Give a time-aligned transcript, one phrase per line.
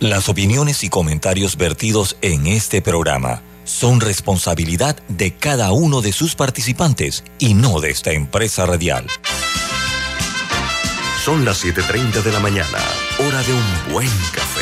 [0.00, 6.34] Las opiniones y comentarios vertidos en este programa son responsabilidad de cada uno de sus
[6.34, 9.06] participantes y no de esta empresa radial.
[11.24, 12.78] Son las 7.30 de la mañana,
[13.26, 14.55] hora de un buen café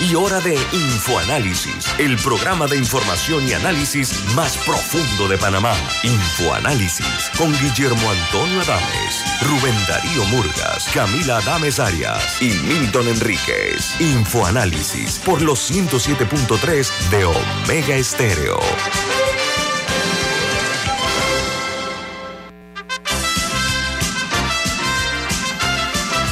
[0.00, 5.74] y hora de Infoanálisis, el programa de información y análisis más profundo de Panamá.
[6.02, 13.98] Infoanálisis con Guillermo Antonio Adames, Rubén Darío Murgas, Camila Adames Arias y Milton Enríquez.
[14.00, 18.58] Infoanálisis por los 107.3 de Omega Estéreo.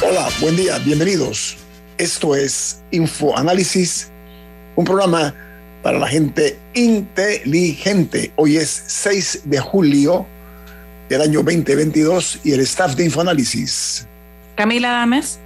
[0.07, 1.64] Hola, buen día, bienvenidos.
[1.97, 4.09] Esto es Infoanálisis,
[4.75, 5.33] un programa
[5.81, 8.33] para la gente inteligente.
[8.35, 10.25] Hoy es 6 de julio
[11.07, 14.05] del año 2022 y el staff de Infoanálisis.
[14.55, 15.39] Camila Dames.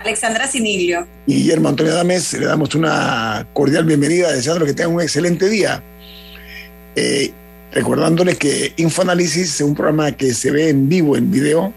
[0.00, 1.06] Alexandra Siniglio.
[1.26, 5.82] Y Guillermo Antonio Dames, le damos una cordial bienvenida, deseando que tengan un excelente día.
[6.94, 7.32] Eh,
[7.72, 11.72] recordándole que Infoanálisis es un programa que se ve en vivo, en video,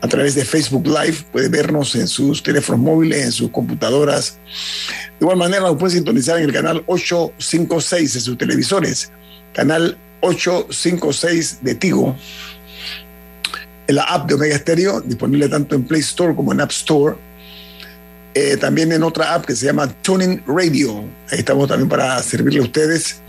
[0.00, 1.24] a través de Facebook Live.
[1.32, 4.38] Puede vernos en sus teléfonos móviles, en sus computadoras.
[5.18, 9.10] De igual manera, nos puede sintonizar en el canal 856 de sus televisores,
[9.52, 12.16] canal 856 de Tigo,
[13.86, 17.16] en la app de Omega Stereo, disponible tanto en Play Store como en App Store.
[18.34, 21.02] Eh, también en otra app que se llama Tuning Radio.
[21.30, 23.20] Ahí estamos también para servirle a ustedes.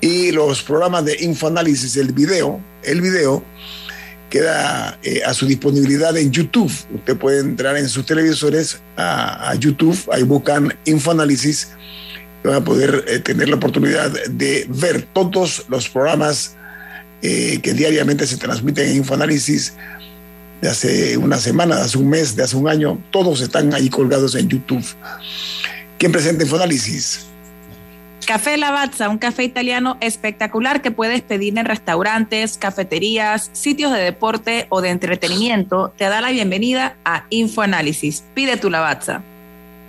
[0.00, 3.44] Y los programas de Infoanálisis, el video, el video
[4.30, 6.72] queda eh, a su disponibilidad en YouTube.
[6.94, 11.72] Usted puede entrar en sus televisores a, YouTube, ahí buscan Infoanálisis
[12.42, 16.56] van a poder eh, tener la oportunidad de ver todos los programas
[17.22, 19.74] eh, que diariamente se transmiten en Infoanálisis
[20.62, 23.02] de hace una semana, de hace un mes, de hace un año.
[23.10, 24.84] Todos están ahí colgados en YouTube.
[25.98, 27.29] ¿Quién presenta Infoanálisis?
[28.26, 34.66] Café Lavazza, un café italiano espectacular que puedes pedir en restaurantes, cafeterías, sitios de deporte
[34.68, 38.22] o de entretenimiento, te da la bienvenida a Infoanálisis.
[38.34, 39.22] Pide tu Lavazza.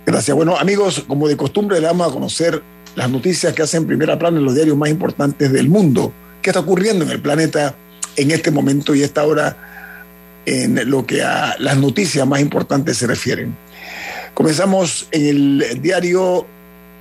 [0.06, 0.36] Gracias.
[0.36, 2.62] Bueno, amigos, como de costumbre, le vamos a conocer
[2.96, 6.12] las noticias que hacen primera plana en los diarios más importantes del mundo.
[6.40, 7.76] ¿Qué está ocurriendo en el planeta
[8.16, 9.56] en este momento y esta hora
[10.44, 13.56] en lo que a las noticias más importantes se refieren?
[14.34, 16.46] Comenzamos en el diario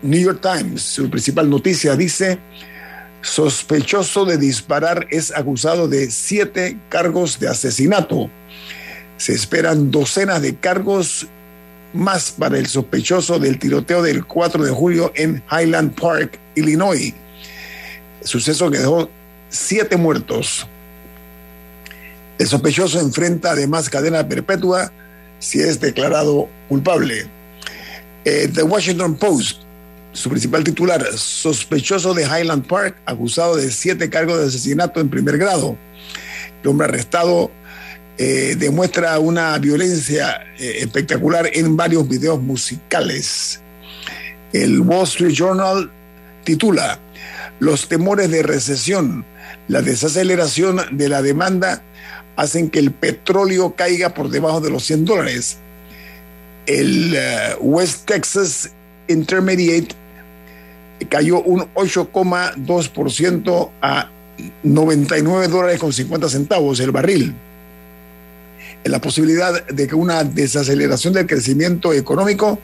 [0.01, 2.39] New York Times, su principal noticia dice,
[3.21, 8.29] sospechoso de disparar es acusado de siete cargos de asesinato.
[9.17, 11.27] Se esperan docenas de cargos
[11.93, 17.13] más para el sospechoso del tiroteo del 4 de julio en Highland Park, Illinois.
[18.23, 19.09] Suceso que dejó
[19.49, 20.67] siete muertos.
[22.39, 24.91] El sospechoso enfrenta además cadena perpetua
[25.37, 27.27] si es declarado culpable.
[28.25, 29.61] Eh, The Washington Post
[30.13, 35.37] su principal titular, sospechoso de Highland Park, acusado de siete cargos de asesinato en primer
[35.37, 35.77] grado.
[36.61, 37.51] El hombre arrestado
[38.17, 43.61] eh, demuestra una violencia eh, espectacular en varios videos musicales.
[44.53, 45.89] El Wall Street Journal
[46.43, 46.99] titula
[47.59, 49.25] Los temores de recesión,
[49.67, 51.81] la desaceleración de la demanda
[52.35, 55.57] hacen que el petróleo caiga por debajo de los 100 dólares.
[56.65, 58.71] El eh, West Texas
[59.07, 59.95] Intermediate
[61.09, 64.09] cayó un 8,2% a
[64.63, 67.35] 99 dólares con 50 centavos el barril.
[68.83, 72.59] La posibilidad de que una desaceleración del crecimiento económico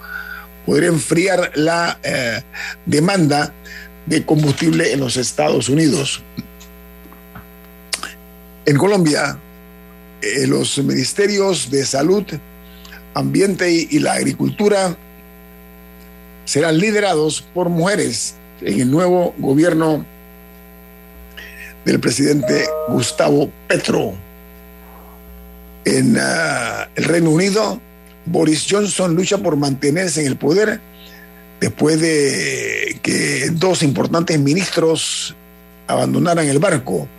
[0.65, 2.41] podría enfriar la eh,
[2.85, 3.53] demanda
[4.05, 6.23] de combustible en los Estados Unidos.
[8.65, 9.37] En Colombia,
[10.21, 12.25] eh, los ministerios de salud,
[13.13, 14.97] ambiente y la agricultura
[16.47, 20.05] serán liderados por mujeres en el nuevo gobierno
[21.83, 24.13] del presidente Gustavo Petro.
[25.83, 27.81] En ah, el Reino Unido,
[28.25, 30.79] Boris Johnson lucha por mantenerse en el poder
[31.59, 35.35] después de que dos importantes ministros
[35.87, 37.09] abandonaran el barco.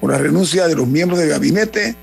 [0.00, 1.94] Con la renuncia de los miembros del gabinete,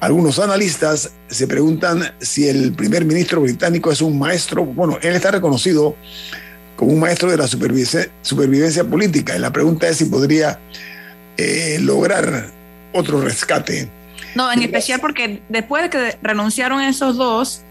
[0.00, 5.30] algunos analistas se preguntan si el primer ministro británico es un maestro, bueno, él está
[5.30, 5.94] reconocido
[6.76, 10.58] como un maestro de la supervivencia, política y la pregunta es si podría
[11.36, 12.46] eh, lograr
[12.94, 13.88] otro rescate.
[14.34, 17.62] No, en especial porque después de que renunciaron esos dos,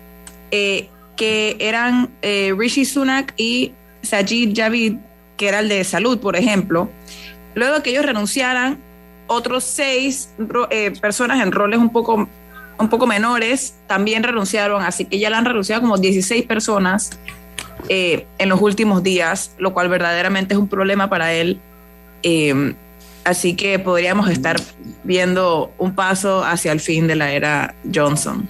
[0.51, 3.73] eh, que eran eh, Rishi Sunak y
[4.03, 4.97] Sajid Javid,
[5.37, 6.89] que era el de salud, por ejemplo,
[7.55, 8.77] luego que ellos renunciaran,
[9.29, 10.29] otros seis
[10.69, 12.27] eh, personas en roles un poco,
[12.77, 17.11] un poco menores también renunciaron, así que ya le han renunciado como 16 personas
[17.87, 21.59] eh, en los últimos días, lo cual verdaderamente es un problema para él.
[22.23, 22.73] Eh,
[23.23, 24.59] así que podríamos estar
[25.03, 28.49] viendo un paso hacia el fin de la era Johnson.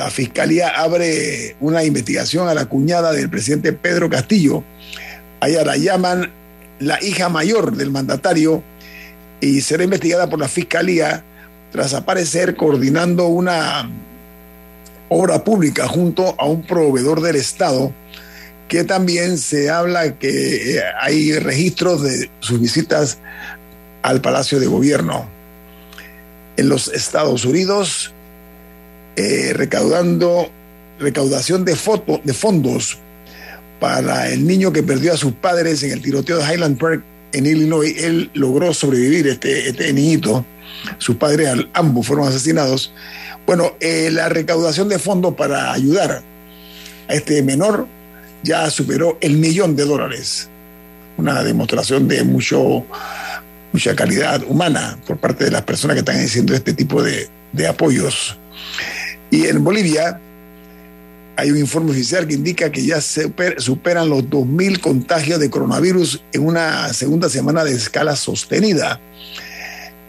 [0.00, 4.64] la Fiscalía abre una investigación a la cuñada del presidente Pedro Castillo.
[5.40, 6.32] Allá la llaman
[6.78, 8.62] la hija mayor del mandatario
[9.42, 11.22] y será investigada por la Fiscalía
[11.70, 13.90] tras aparecer coordinando una
[15.10, 17.92] obra pública junto a un proveedor del Estado
[18.68, 23.18] que también se habla que eh, hay registros de sus visitas
[24.00, 25.28] al Palacio de Gobierno.
[26.56, 28.14] En los Estados Unidos,
[29.16, 30.50] eh, recaudando
[30.98, 32.98] recaudación de, foto, de fondos
[33.80, 37.02] para el niño que perdió a sus padres en el tiroteo de Highland Park
[37.32, 40.44] en Illinois, él logró sobrevivir, este, este niñito,
[40.98, 42.92] sus padres ambos fueron asesinados.
[43.46, 46.22] Bueno, eh, la recaudación de fondos para ayudar
[47.08, 47.86] a este menor
[48.42, 50.48] ya superó el millón de dólares.
[51.16, 52.84] Una demostración de mucho,
[53.72, 57.66] mucha calidad humana por parte de las personas que están haciendo este tipo de, de
[57.66, 58.38] apoyos.
[59.30, 60.20] Y en Bolivia,
[61.36, 66.46] hay un informe oficial que indica que ya superan los 2.000 contagios de coronavirus en
[66.46, 69.00] una segunda semana de escala sostenida.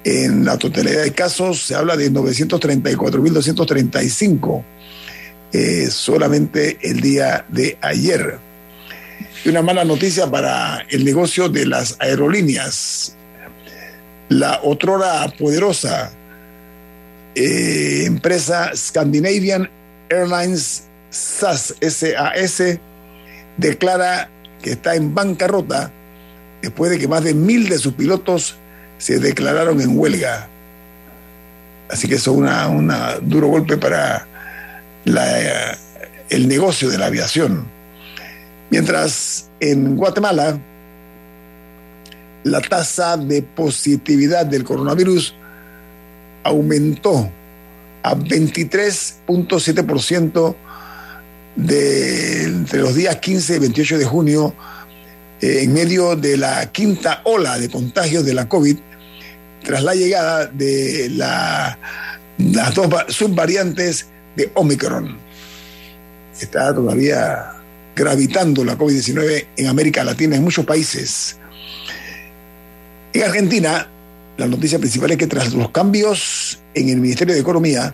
[0.03, 4.63] En la totalidad de casos se habla de 934.235
[5.53, 8.39] eh, solamente el día de ayer.
[9.44, 13.15] Y una mala noticia para el negocio de las aerolíneas.
[14.29, 16.13] La otrora poderosa
[17.36, 19.69] eh, empresa Scandinavian
[20.10, 22.80] Airlines SAS, SAS
[23.57, 24.30] declara
[24.62, 25.92] que está en bancarrota
[26.62, 28.56] después de que más de mil de sus pilotos
[28.98, 30.48] se declararon en huelga.
[31.89, 32.92] Así que eso es un
[33.24, 34.25] duro golpe para
[36.30, 37.68] el negocio de la aviación.
[38.69, 40.57] Mientras en Guatemala
[42.44, 45.36] la tasa de positividad del coronavirus
[46.44, 47.32] aumentó
[48.04, 50.56] a 23.7%
[51.56, 54.56] de entre los días 15 y 28 de junio,
[55.42, 58.78] eh, en medio de la quinta ola de contagios de la COVID,
[59.64, 61.78] tras la llegada de la,
[62.38, 65.18] las dos subvariantes de Omicron.
[66.40, 67.62] Está todavía
[67.95, 71.38] gravitando la COVID-19 en América Latina, en muchos países.
[73.14, 73.91] En Argentina,
[74.38, 77.94] la noticia principal es que tras los cambios en el Ministerio de Economía,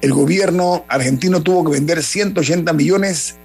[0.00, 3.36] el gobierno argentino tuvo que vender 180 millones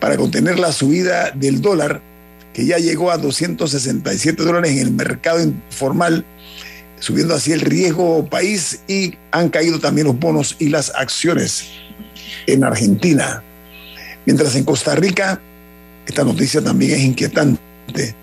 [0.00, 2.00] para contener la subida del dólar,
[2.54, 6.24] que ya llegó a 267 dólares en el mercado informal,
[7.00, 11.68] subiendo así el riesgo país y han caído también los bonos y las acciones
[12.46, 13.42] en Argentina.
[14.24, 15.40] Mientras en Costa Rica,
[16.06, 18.14] esta noticia también es inquietante.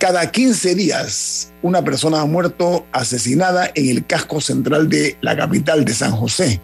[0.00, 5.84] Cada 15 días, una persona ha muerto asesinada en el casco central de la capital
[5.84, 6.58] de San José.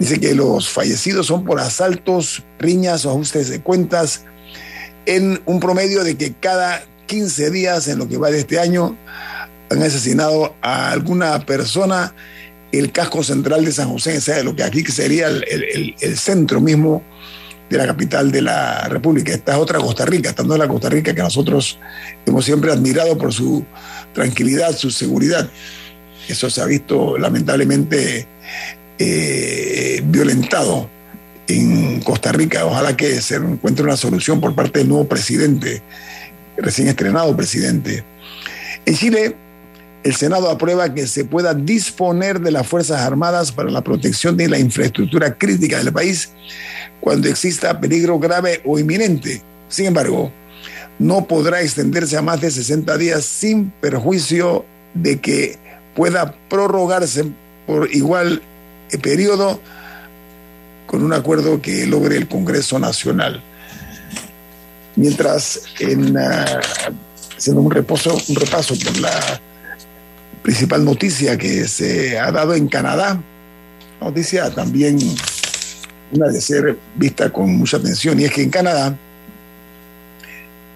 [0.00, 4.24] Dice que los fallecidos son por asaltos, riñas o ajustes de cuentas,
[5.06, 8.98] en un promedio de que cada 15 días en lo que va de este año
[9.70, 12.12] han asesinado a alguna persona
[12.72, 17.04] el casco central de San José, o sea, lo que aquí sería el, centro mismo
[17.68, 19.32] de la capital de la República.
[19.32, 21.78] Esta es otra Costa Rica, esta no es la Costa Rica que nosotros
[22.24, 23.64] hemos siempre admirado por su
[24.12, 25.48] tranquilidad, su seguridad.
[26.28, 28.26] Eso se ha visto lamentablemente
[28.98, 30.88] eh, violentado
[31.48, 32.64] en Costa Rica.
[32.66, 35.82] Ojalá que se encuentre una solución por parte del nuevo presidente,
[36.56, 38.04] recién estrenado presidente.
[38.84, 39.36] En Chile,
[40.06, 44.48] el Senado aprueba que se pueda disponer de las Fuerzas Armadas para la protección de
[44.48, 46.30] la infraestructura crítica del país
[47.00, 49.42] cuando exista peligro grave o inminente.
[49.68, 50.30] Sin embargo,
[51.00, 55.58] no podrá extenderse a más de 60 días sin perjuicio de que
[55.96, 57.24] pueda prorrogarse
[57.66, 58.42] por igual
[59.02, 59.60] periodo
[60.86, 63.42] con un acuerdo que logre el Congreso Nacional.
[64.94, 66.60] Mientras, en, ah,
[67.36, 69.40] haciendo un, reposo, un repaso por la
[70.46, 73.20] principal noticia que se ha dado en Canadá,
[74.00, 74.96] noticia también
[76.12, 78.96] una de ser vista con mucha atención, y es que en Canadá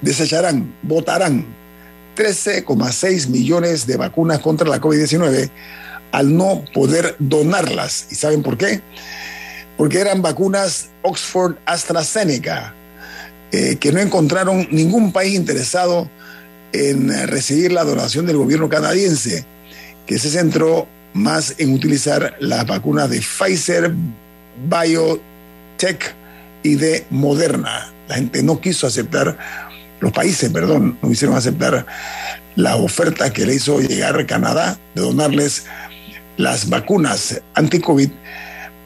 [0.03, 1.47] desecharán, votarán
[2.17, 5.49] 13,6 millones de vacunas contra la COVID-19
[6.11, 8.09] al no poder donarlas.
[8.11, 8.81] ¿Y saben por qué?
[9.77, 12.75] Porque eran vacunas Oxford AstraZeneca,
[13.53, 16.11] eh, que no encontraron ningún país interesado
[16.73, 19.47] en recibir la donación del gobierno canadiense,
[20.11, 23.95] que se centró más en utilizar las vacunas de Pfizer,
[24.69, 26.17] BioTech
[26.65, 27.93] y de Moderna.
[28.09, 29.39] La gente no quiso aceptar,
[30.01, 31.87] los países, perdón, no quisieron aceptar
[32.57, 35.67] la oferta que le hizo llegar Canadá de donarles
[36.37, 38.11] las vacunas anti-COVID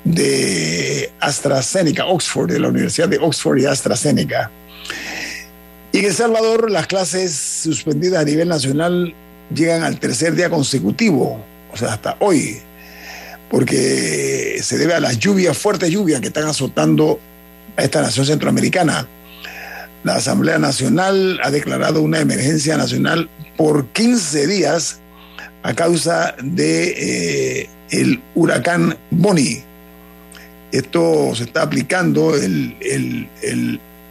[0.05, 4.51] de AstraZeneca, Oxford, de la Universidad de Oxford y AstraZeneca.
[5.91, 9.15] Y en El Salvador, las clases suspendidas a nivel nacional
[9.53, 12.59] llegan al tercer día consecutivo, o sea, hasta hoy,
[13.51, 17.19] porque se debe a las lluvias, fuertes lluvias que están azotando
[17.77, 19.07] a esta nación centroamericana.
[20.03, 25.01] La Asamblea Nacional ha declarado una emergencia nacional por 15 días
[25.63, 29.65] a causa de eh, el huracán Bonnie.
[30.73, 32.35] Esto se está aplicando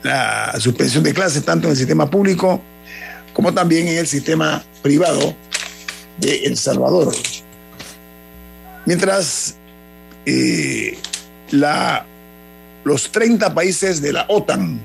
[0.04, 2.62] la suspensión de clases tanto en el sistema público
[3.34, 5.36] como también en el sistema privado
[6.18, 7.14] de El Salvador.
[8.86, 9.56] Mientras
[10.26, 10.98] eh,
[12.84, 14.82] los 30 países de la OTAN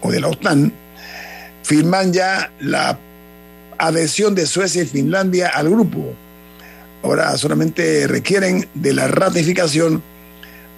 [0.00, 0.72] o de la OTAN
[1.62, 2.98] firman ya la
[3.78, 6.14] adhesión de Suecia y Finlandia al grupo.
[7.02, 10.02] Ahora solamente requieren de la ratificación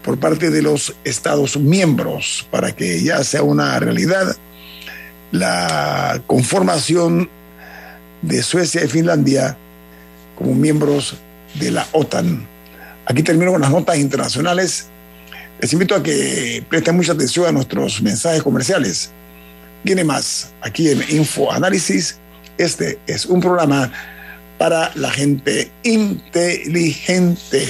[0.05, 4.37] por parte de los Estados miembros para que ya sea una realidad
[5.33, 7.29] la conformación
[8.23, 9.57] de Suecia y Finlandia
[10.37, 11.17] como miembros
[11.55, 12.47] de la OTAN.
[13.07, 14.87] Aquí termino con las notas internacionales.
[15.61, 19.11] Les invito a que presten mucha atención a nuestros mensajes comerciales.
[19.83, 22.21] Viene más aquí en Info Análisis
[22.59, 23.91] este es un programa
[24.59, 27.69] para la gente inteligente.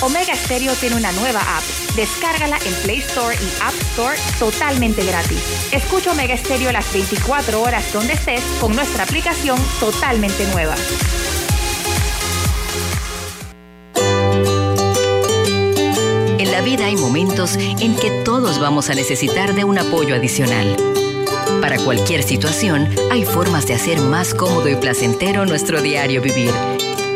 [0.00, 1.85] Omega Stereo tiene una nueva app.
[1.96, 5.72] Descárgala en Play Store y App Store totalmente gratis.
[5.72, 10.74] Escucha Omega Stereo las 24 horas donde estés con nuestra aplicación totalmente nueva.
[16.38, 20.76] En la vida hay momentos en que todos vamos a necesitar de un apoyo adicional.
[21.62, 26.52] Para cualquier situación, hay formas de hacer más cómodo y placentero nuestro diario vivir.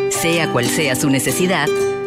[0.09, 1.69] Sea cual sea su necesidad,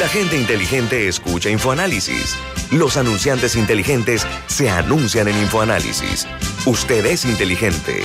[0.00, 2.36] La gente inteligente escucha InfoAnálisis.
[2.72, 6.26] Los anunciantes inteligentes se anuncian en InfoAnálisis.
[6.66, 8.02] Usted es inteligente.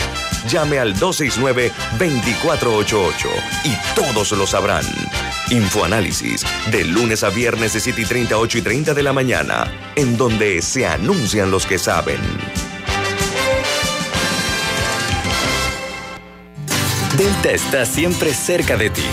[0.48, 3.16] Llame al 269-2488
[3.64, 4.86] y todos lo sabrán.
[5.50, 9.66] Infoanálisis, de lunes a viernes de 7 y 30, 8 y 30 de la mañana,
[9.96, 12.20] en donde se anuncian los que saben.
[17.18, 19.08] Delta está siempre cerca de ti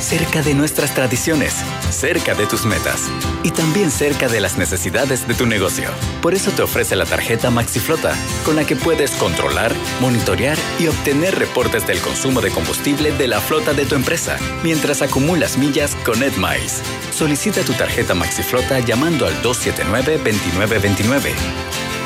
[0.00, 1.54] cerca de nuestras tradiciones,
[1.90, 3.10] cerca de tus metas
[3.42, 5.90] y también cerca de las necesidades de tu negocio.
[6.22, 8.14] Por eso te ofrece la tarjeta MaxiFlota,
[8.44, 13.40] con la que puedes controlar, monitorear y obtener reportes del consumo de combustible de la
[13.40, 16.82] flota de tu empresa, mientras acumulas millas con EdMiles.
[17.12, 21.32] Solicita tu tarjeta MaxiFlota llamando al 279-2929.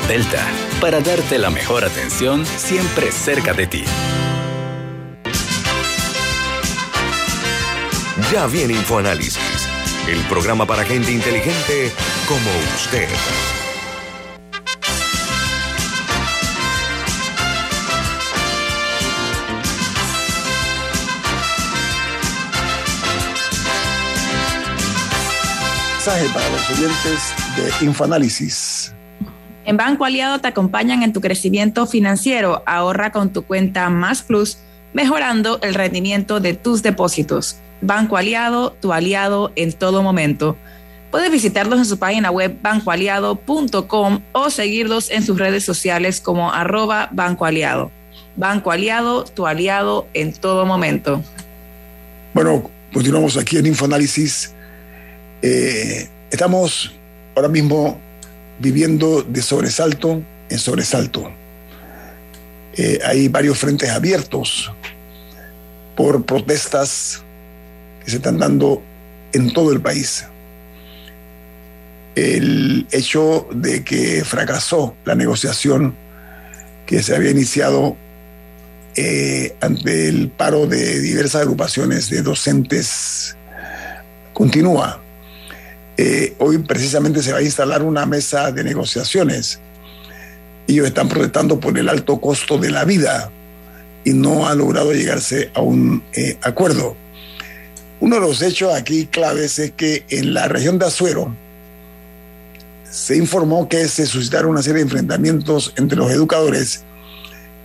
[0.07, 0.45] Delta,
[0.79, 3.85] para darte la mejor atención siempre cerca de ti.
[8.31, 9.37] Ya viene InfoAnálisis,
[10.09, 11.91] el programa para gente inteligente
[12.27, 13.07] como usted.
[25.91, 28.95] Mensaje para los oyentes de InfoAnálisis.
[29.65, 32.63] En Banco Aliado te acompañan en tu crecimiento financiero.
[32.65, 34.57] Ahorra con tu cuenta Más Plus,
[34.93, 37.57] mejorando el rendimiento de tus depósitos.
[37.81, 40.57] Banco Aliado, tu aliado en todo momento.
[41.11, 47.09] Puedes visitarlos en su página web bancoaliado.com o seguirlos en sus redes sociales como arroba
[47.11, 47.91] Banco Aliado.
[48.35, 51.23] Banco Aliado, tu aliado en todo momento.
[52.33, 54.53] Bueno, continuamos aquí en Infoanálisis.
[55.41, 56.91] Eh, estamos
[57.35, 57.97] ahora mismo
[58.59, 61.31] viviendo de sobresalto en sobresalto.
[62.77, 64.71] Eh, hay varios frentes abiertos
[65.95, 67.23] por protestas
[68.05, 68.81] que se están dando
[69.33, 70.25] en todo el país.
[72.15, 75.97] El hecho de que fracasó la negociación
[76.85, 77.97] que se había iniciado
[78.95, 83.35] eh, ante el paro de diversas agrupaciones de docentes
[84.33, 85.01] continúa.
[85.97, 89.59] Eh, hoy precisamente se va a instalar una mesa de negociaciones.
[90.67, 93.31] Ellos están protestando por el alto costo de la vida
[94.05, 96.95] y no ha logrado llegarse a un eh, acuerdo.
[97.99, 101.35] Uno de los hechos aquí claves es que en la región de Azuero
[102.89, 106.83] se informó que se suscitaron una serie de enfrentamientos entre los educadores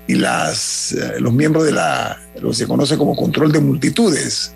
[0.06, 4.52] y las, eh, los miembros de la, lo que se conoce como control de multitudes.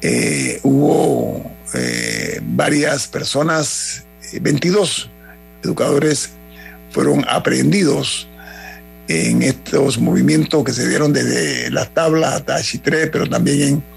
[0.00, 4.04] Eh, hubo eh, varias personas,
[4.40, 5.08] 22
[5.62, 6.30] educadores
[6.90, 8.28] fueron aprehendidos
[9.08, 13.93] en estos movimientos que se dieron desde las tablas hasta Chitré, pero también en,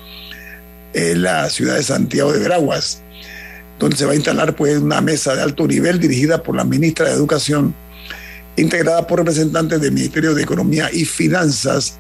[0.93, 3.01] la ciudad de Santiago de Veraguas,
[3.79, 7.07] donde se va a instalar pues una mesa de alto nivel dirigida por la ministra
[7.07, 7.75] de Educación,
[8.55, 11.99] integrada por representantes del Ministerio de Economía y Finanzas,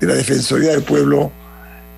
[0.00, 1.30] de la Defensoría del Pueblo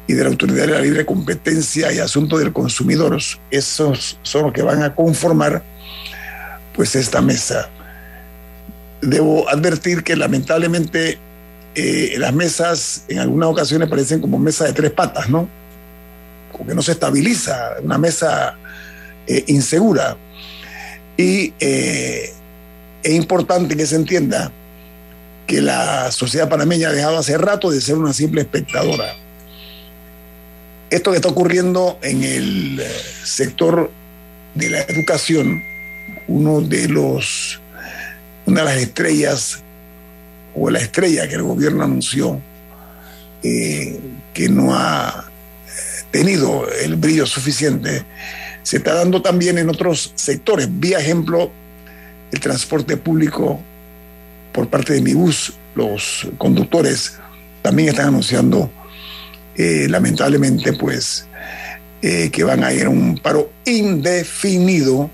[0.09, 3.19] y de la Autoridad de la Libre Competencia y Asuntos del Consumidor.
[3.51, 5.63] Esos son los que van a conformar
[6.75, 7.71] pues esta mesa
[9.01, 11.19] debo advertir que lamentablemente
[11.75, 15.49] eh, las mesas en algunas ocasiones parecen como mesas de tres patas, ¿no?
[16.67, 18.57] Que no se estabiliza, una mesa
[19.27, 20.17] eh, insegura.
[21.17, 22.33] Y eh,
[23.03, 24.51] es importante que se entienda
[25.47, 29.15] que la sociedad panameña ha dejado hace rato de ser una simple espectadora.
[30.91, 32.83] Esto que está ocurriendo en el
[33.25, 33.91] sector
[34.55, 35.63] de la educación,
[36.27, 37.61] uno de los
[38.47, 39.63] una de las estrellas,
[40.55, 42.41] o la estrella que el gobierno anunció,
[43.43, 44.01] eh,
[44.33, 45.26] que no ha eh,
[46.11, 48.05] tenido el brillo suficiente,
[48.63, 50.69] se está dando también en otros sectores.
[50.71, 51.51] Vía ejemplo,
[52.33, 53.61] el transporte público
[54.53, 57.19] por parte de mi bus, los conductores
[57.63, 58.71] también están anunciando,
[59.57, 61.27] eh, lamentablemente, pues,
[62.01, 65.11] que van a ir a un paro indefinido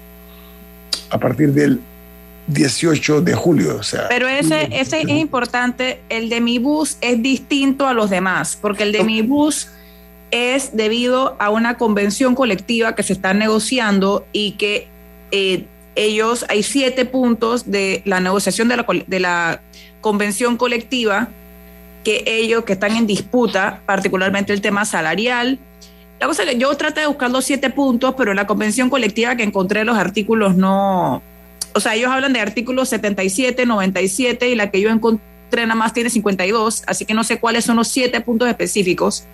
[1.08, 1.80] a partir del
[2.46, 3.76] 18 de julio.
[3.78, 8.10] O sea, Pero ese, ese es importante, el de mi bus es distinto a los
[8.10, 9.68] demás, porque el de mi bus
[10.32, 14.88] es debido a una convención colectiva que se está negociando y que
[15.30, 19.60] eh, ellos, hay siete puntos de la negociación de la, de la
[20.00, 21.28] convención colectiva
[22.02, 25.58] que ellos que están en disputa, particularmente el tema salarial.
[26.18, 29.36] La cosa que yo traté de buscar los siete puntos, pero en la convención colectiva
[29.36, 31.22] que encontré los artículos no,
[31.74, 35.24] o sea, ellos hablan de artículos 77, 97 y la que yo encontré
[35.60, 39.26] nada más tiene 52, así que no sé cuáles son los siete puntos específicos,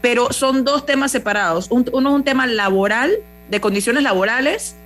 [0.00, 1.68] pero son dos temas separados.
[1.70, 3.16] uno es un tema laboral,
[3.50, 4.76] de condiciones laborales,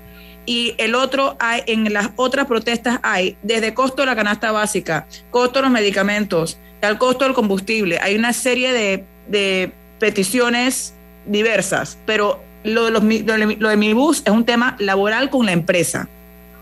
[0.47, 5.07] y el otro hay, en las otras protestas hay desde costo de la canasta básica,
[5.31, 7.99] costo de los medicamentos, al costo del combustible.
[8.01, 10.95] Hay una serie de, peticiones
[11.27, 16.09] diversas, pero lo lo de mi bus es un tema laboral con la empresa.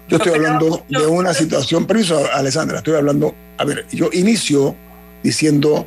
[0.09, 4.77] Yo estoy hablando de una situación, permiso, Alessandra, estoy hablando, a ver, yo inicio
[5.23, 5.87] diciendo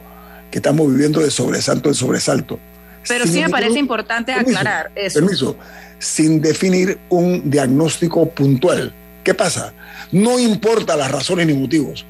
[0.49, 2.60] que estamos viviendo de sobresalto en sobresalto.
[3.08, 5.19] Pero sí me parece importante aclarar eso.
[5.19, 5.56] Permiso,
[5.99, 8.93] sin definir un diagnóstico puntual.
[9.23, 9.73] ¿Qué pasa?
[10.12, 12.06] No importa las razones ni motivos,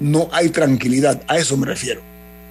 [0.00, 2.07] no hay tranquilidad, a eso me refiero.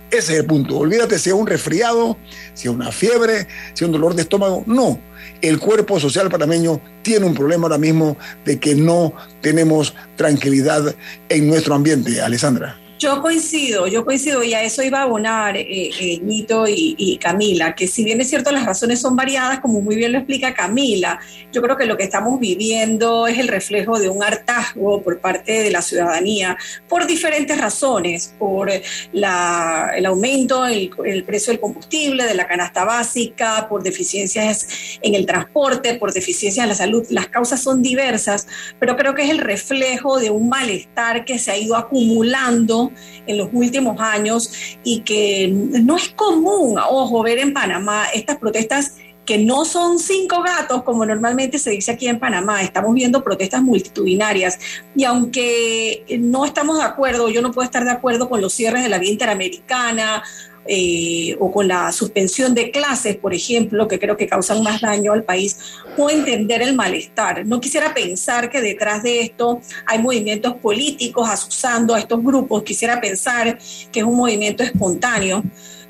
[0.09, 0.77] Ese es el punto.
[0.77, 2.17] Olvídate si es un resfriado,
[2.53, 4.63] si es una fiebre, si es un dolor de estómago.
[4.65, 4.99] No,
[5.41, 10.95] el cuerpo social panameño tiene un problema ahora mismo de que no tenemos tranquilidad
[11.29, 12.77] en nuestro ambiente, Alessandra.
[12.99, 17.75] Yo coincido, yo coincido y a eso iba a abonar eh, eh, Nito y, Camila,
[17.75, 21.19] que si bien es cierto las razones son variadas, como muy bien lo explica Camila,
[21.53, 25.61] yo creo que lo que estamos viviendo es el reflejo de un hartazgo por parte
[25.61, 26.57] de la ciudadanía
[26.87, 28.71] por diferentes razones, por
[29.13, 34.67] la, el aumento el, el precio del combustible, de la canasta básica, por deficiencias
[35.03, 37.05] en el transporte, por deficiencias en la salud.
[37.11, 38.47] Las causas son diversas,
[38.79, 42.86] pero creo que es el reflejo de un malestar que se ha ido acumulando
[43.25, 44.51] en los últimos años
[44.83, 48.95] y que no es común, ojo, ver en Panamá estas protestas
[49.27, 52.63] que no son cinco gatos, como normalmente se dice aquí en Panamá.
[52.63, 54.57] Estamos viendo protestas multitudinarias.
[54.95, 58.83] Y aunque no estamos de acuerdo, yo no puedo estar de acuerdo con los cierres
[58.83, 60.23] de la vía interamericana
[60.67, 65.13] eh, o con la suspensión de clases, por ejemplo, que creo que causan más daño
[65.13, 65.57] al país,
[65.95, 67.45] puedo entender el malestar.
[67.45, 72.99] No quisiera pensar que detrás de esto hay movimientos políticos asusando a estos grupos, quisiera
[72.99, 73.57] pensar
[73.91, 75.43] que es un movimiento espontáneo,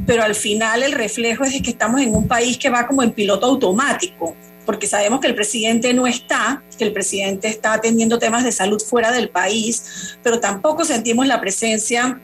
[0.06, 3.04] pero al final el reflejo es de que estamos en un país que va como
[3.04, 4.36] en piloto automático
[4.68, 8.82] porque sabemos que el presidente no está, que el presidente está atendiendo temas de salud
[8.82, 12.22] fuera del país, pero tampoco sentimos la presencia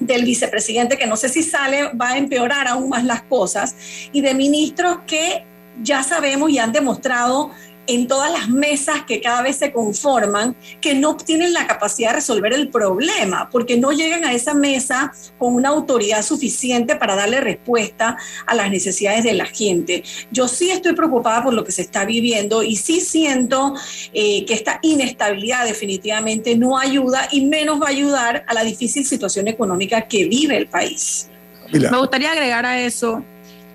[0.00, 3.74] del vicepresidente, que no sé si sale, va a empeorar aún más las cosas,
[4.12, 5.44] y de ministros que
[5.82, 7.50] ya sabemos y han demostrado
[7.88, 12.16] en todas las mesas que cada vez se conforman, que no tienen la capacidad de
[12.16, 17.40] resolver el problema, porque no llegan a esa mesa con una autoridad suficiente para darle
[17.40, 20.04] respuesta a las necesidades de la gente.
[20.30, 23.74] Yo sí estoy preocupada por lo que se está viviendo y sí siento
[24.12, 29.06] eh, que esta inestabilidad definitivamente no ayuda y menos va a ayudar a la difícil
[29.06, 31.30] situación económica que vive el país.
[31.72, 33.24] Me gustaría agregar a eso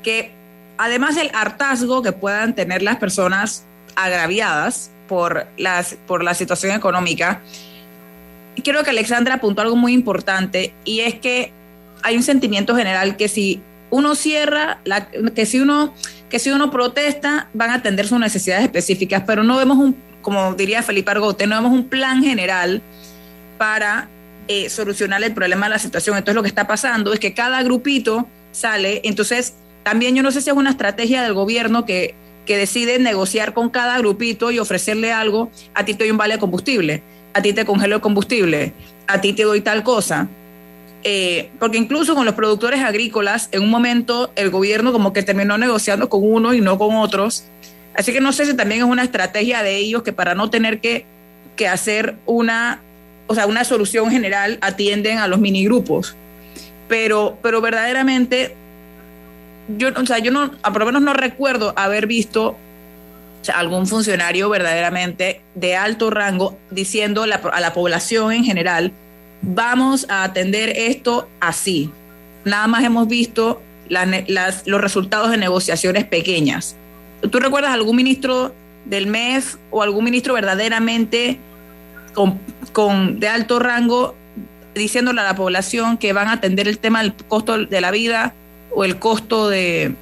[0.03, 0.31] que
[0.77, 7.41] además del hartazgo que puedan tener las personas agraviadas por, las, por la situación económica.
[8.63, 11.51] Quiero que Alexandra apuntó algo muy importante y es que
[12.03, 14.79] hay un sentimiento general que si uno cierra,
[15.35, 15.93] que, si uno,
[16.29, 20.53] que si uno protesta, van a atender sus necesidades específicas, pero no vemos un, como
[20.55, 22.81] diría Felipe Argote, no vemos un plan general
[23.57, 24.09] para
[24.47, 26.17] eh, solucionar el problema de la situación.
[26.17, 29.53] Entonces lo que está pasando es que cada grupito sale, entonces
[29.83, 33.69] también yo no sé si es una estrategia del gobierno que que decide negociar con
[33.69, 37.03] cada grupito y ofrecerle algo, a ti te doy un vale de combustible,
[37.33, 38.73] a ti te congelo el combustible,
[39.07, 40.27] a ti te doy tal cosa.
[41.05, 45.57] Eh, porque incluso con los productores agrícolas, en un momento el gobierno como que terminó
[45.57, 47.45] negociando con uno y no con otros.
[47.93, 50.79] Así que no sé si también es una estrategia de ellos que para no tener
[50.79, 51.05] que,
[51.55, 52.81] que hacer una,
[53.27, 56.15] o sea, una solución general atienden a los minigrupos.
[56.87, 58.55] Pero, pero verdaderamente
[59.67, 62.57] yo, o sea, yo no, por lo menos no recuerdo haber visto
[63.53, 68.93] algún funcionario verdaderamente de alto rango diciendo a la población en general,
[69.41, 71.91] vamos a atender esto así.
[72.45, 76.75] Nada más hemos visto los resultados de negociaciones pequeñas.
[77.29, 78.53] ¿Tú recuerdas algún ministro
[78.85, 81.37] del MEF o algún ministro verdaderamente
[82.13, 82.39] con,
[82.71, 84.15] con, de alto rango
[84.73, 88.33] diciéndole a la población que van a atender el tema del costo de la vida
[88.75, 89.93] o el costo de,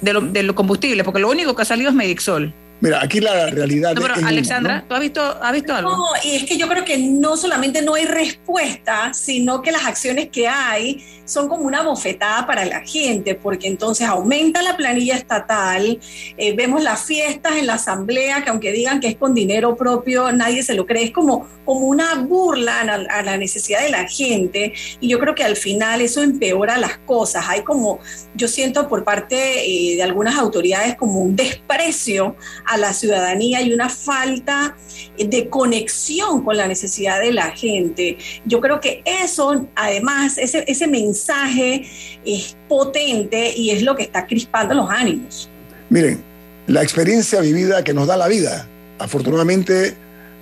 [0.00, 2.52] de, los combustibles, porque lo único que ha salido es Medixol.
[2.82, 3.94] Mira, aquí la realidad.
[3.94, 5.90] No, pero Alexandra, ¿tú has visto, has visto algo?
[5.92, 9.84] No, y es que yo creo que no solamente no hay respuesta, sino que las
[9.84, 15.14] acciones que hay son como una bofetada para la gente, porque entonces aumenta la planilla
[15.14, 16.00] estatal,
[16.36, 20.32] eh, vemos las fiestas en la asamblea, que aunque digan que es con dinero propio,
[20.32, 24.74] nadie se lo cree, es como, como una burla a, la necesidad de la gente,
[25.00, 28.00] y yo creo que al final eso empeora las cosas, hay como,
[28.34, 33.72] yo siento por parte eh, de algunas autoridades como un desprecio a la ciudadanía y
[33.72, 34.76] una falta
[35.18, 38.18] de conexión con la necesidad de la gente.
[38.44, 41.86] Yo creo que eso, además, ese, ese mensaje
[42.24, 45.48] es potente y es lo que está crispando los ánimos.
[45.90, 46.22] Miren,
[46.66, 48.66] la experiencia vivida que nos da la vida,
[48.98, 49.94] afortunadamente,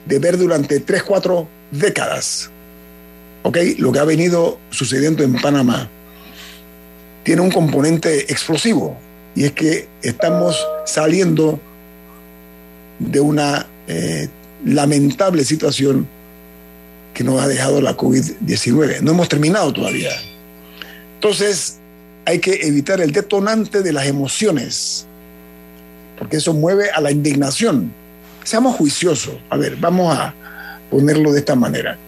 [0.07, 2.51] de ver durante tres, cuatro décadas,
[3.43, 3.57] ¿ok?
[3.79, 5.89] Lo que ha venido sucediendo en Panamá
[7.23, 8.97] tiene un componente explosivo
[9.35, 11.61] y es que estamos saliendo
[13.01, 14.29] de una eh,
[14.65, 16.07] lamentable situación
[17.15, 19.01] que nos ha dejado la COVID-19.
[19.01, 20.13] No hemos terminado todavía.
[21.15, 21.79] Entonces,
[22.25, 25.07] hay que evitar el detonante de las emociones,
[26.19, 27.93] porque eso mueve a la indignación.
[28.45, 29.35] Seamos juiciosos.
[29.49, 30.35] A ver, vamos a
[30.91, 31.99] ponerlo de esta manera.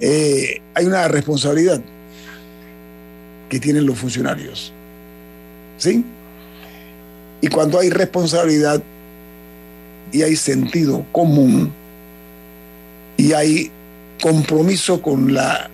[0.00, 1.80] Eh, hay una responsabilidad
[3.48, 4.72] que tienen los funcionarios.
[5.78, 6.04] ¿Sí?
[7.42, 8.82] Y cuando hay responsabilidad,
[10.12, 11.72] y hay sentido común
[13.16, 13.70] y hay
[14.20, 15.70] compromiso con, la,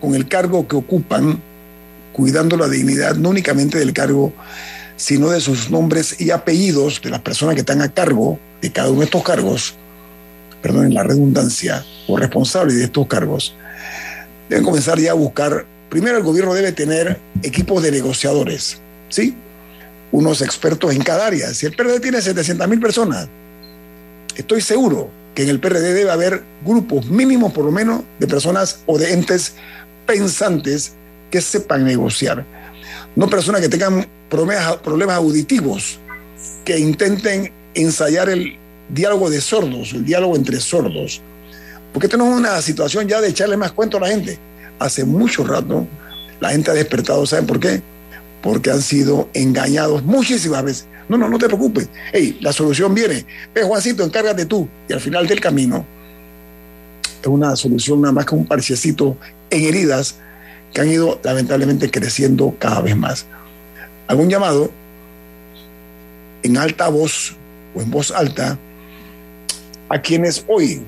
[0.00, 1.40] con el cargo que ocupan,
[2.12, 4.32] cuidando la dignidad no únicamente del cargo,
[4.96, 8.90] sino de sus nombres y apellidos de las personas que están a cargo de cada
[8.90, 9.74] uno de estos cargos,
[10.62, 13.54] perdón, la redundancia, o responsables de estos cargos,
[14.48, 19.36] deben comenzar ya a buscar, primero el gobierno debe tener equipos de negociadores, ¿sí?
[20.10, 21.52] Unos expertos en cada área.
[21.52, 23.28] Si el PRD tiene 700 mil personas,
[24.36, 28.80] estoy seguro que en el PRD debe haber grupos mínimos, por lo menos, de personas
[28.86, 29.54] o de entes
[30.06, 30.94] pensantes
[31.30, 32.44] que sepan negociar.
[33.14, 35.98] No personas que tengan problemas, auditivos,
[36.64, 38.56] que intenten ensayar el
[38.88, 41.20] diálogo de sordos, el diálogo entre sordos.
[41.92, 44.38] Porque tenemos una situación ya de echarle más cuento a la gente.
[44.78, 45.86] Hace mucho rato
[46.40, 47.82] la gente ha despertado, ¿saben por qué?
[48.42, 50.86] Porque han sido engañados muchísimas veces.
[51.08, 51.88] No, no, no te preocupes.
[52.12, 53.24] Hey, la solución viene.
[53.54, 54.68] Ve, Juancito, encárgate tú.
[54.88, 55.84] Y al final del camino
[57.20, 59.16] es una solución nada más que un parchecito
[59.50, 60.16] en heridas
[60.72, 63.26] que han ido lamentablemente creciendo cada vez más.
[64.06, 64.70] Algún llamado
[66.42, 67.34] en alta voz
[67.74, 68.58] o en voz alta
[69.88, 70.80] a quienes hoy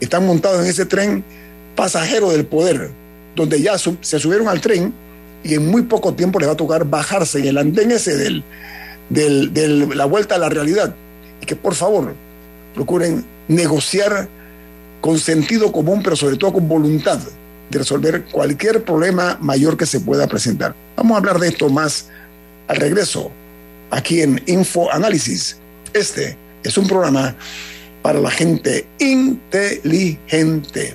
[0.00, 1.22] están montados en ese tren
[1.76, 2.90] pasajero del poder,
[3.36, 4.92] donde ya se subieron al tren
[5.44, 8.44] y en muy poco tiempo les va a tocar bajarse en el andén ese del,
[9.08, 10.94] de la vuelta a la realidad.
[11.40, 12.14] Y que por favor
[12.74, 14.28] procuren negociar
[15.00, 17.18] con sentido común, pero sobre todo con voluntad
[17.70, 20.74] de resolver cualquier problema mayor que se pueda presentar.
[20.96, 22.08] Vamos a hablar de esto más
[22.68, 23.30] al regreso,
[23.90, 25.58] aquí en Info Análisis.
[25.92, 27.34] Este es un programa
[28.02, 30.94] para la gente inteligente.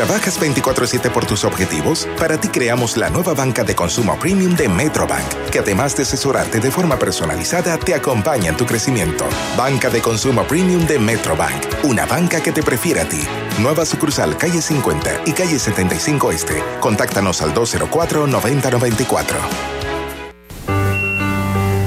[0.00, 2.08] ¿Trabajas 24/7 por tus objetivos?
[2.18, 6.58] Para ti creamos la nueva banca de consumo premium de Metrobank, que además de asesorarte
[6.58, 9.26] de forma personalizada, te acompaña en tu crecimiento.
[9.58, 13.20] Banca de consumo premium de Metrobank, una banca que te prefiere a ti.
[13.58, 16.64] Nueva sucursal calle 50 y calle 75 Este.
[16.80, 19.36] Contáctanos al 204-9094.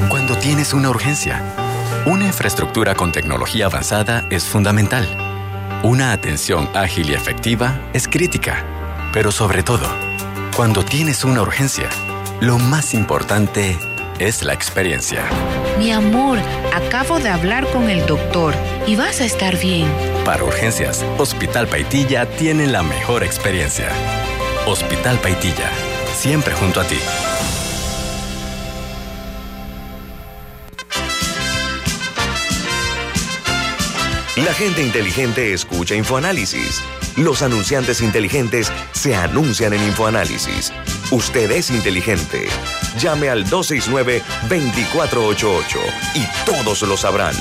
[0.07, 1.41] Cuando tienes una urgencia,
[2.05, 5.32] una infraestructura con tecnología avanzada es fundamental.
[5.83, 8.65] Una atención ágil y efectiva es crítica,
[9.11, 9.85] pero sobre todo,
[10.55, 11.89] cuando tienes una urgencia,
[12.39, 13.77] lo más importante
[14.17, 15.25] es la experiencia.
[15.77, 16.39] Mi amor,
[16.73, 18.53] acabo de hablar con el doctor
[18.87, 19.91] y vas a estar bien.
[20.23, 23.89] Para urgencias, Hospital Paitilla tiene la mejor experiencia.
[24.65, 25.69] Hospital Paitilla,
[26.15, 26.97] siempre junto a ti.
[34.37, 36.81] La gente inteligente escucha InfoAnálisis.
[37.17, 40.73] Los anunciantes inteligentes se anuncian en InfoAnálisis.
[41.11, 42.47] Usted es inteligente.
[42.97, 45.77] Llame al 269-2488
[46.15, 47.35] y todos lo sabrán.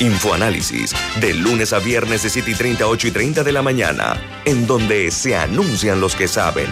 [0.00, 4.18] Infoanálisis, de lunes a viernes de 7 y 30, 8 y 30 de la mañana,
[4.46, 6.70] en donde se anuncian los que saben.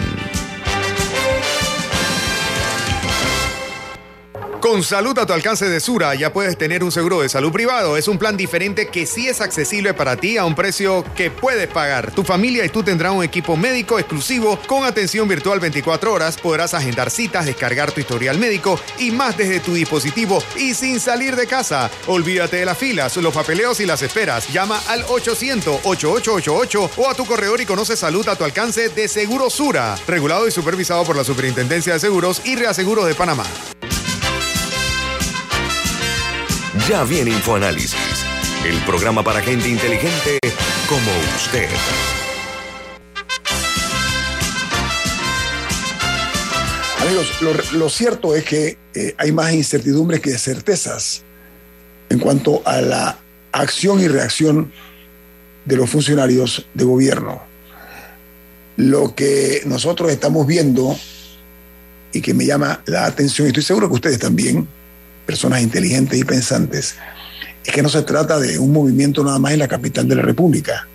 [4.71, 7.97] Con salud a tu alcance de Sura ya puedes tener un seguro de salud privado.
[7.97, 11.67] Es un plan diferente que sí es accesible para ti a un precio que puedes
[11.67, 12.13] pagar.
[12.13, 16.37] Tu familia y tú tendrán un equipo médico exclusivo con atención virtual 24 horas.
[16.37, 21.35] Podrás agendar citas, descargar tu historial médico y más desde tu dispositivo y sin salir
[21.35, 21.91] de casa.
[22.07, 24.47] Olvídate de las filas, los papeleos y las esperas.
[24.53, 29.49] Llama al 800-8888 o a tu corredor y conoce salud a tu alcance de Seguro
[29.49, 29.97] Sura.
[30.07, 33.43] Regulado y supervisado por la Superintendencia de Seguros y Reaseguros de Panamá.
[36.87, 38.25] Ya viene InfoAnálisis,
[38.65, 40.39] el programa para gente inteligente
[40.87, 41.67] como usted.
[47.01, 51.23] Amigos, lo, cierto es que eh, hay más incertidumbres que certezas
[52.09, 53.19] en cuanto a la
[53.51, 54.71] acción y reacción
[55.65, 57.41] de los funcionarios de gobierno.
[58.77, 60.97] Lo que nosotros estamos viendo
[62.13, 64.69] y que me llama la atención, y estoy seguro que ustedes también,
[65.31, 66.95] personas inteligentes y pensantes,
[67.63, 70.23] es que no se trata de un movimiento nada más en la capital de la
[70.23, 70.89] República.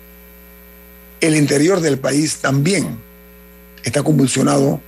[1.19, 2.99] El interior del país también
[3.83, 4.79] está convulsionado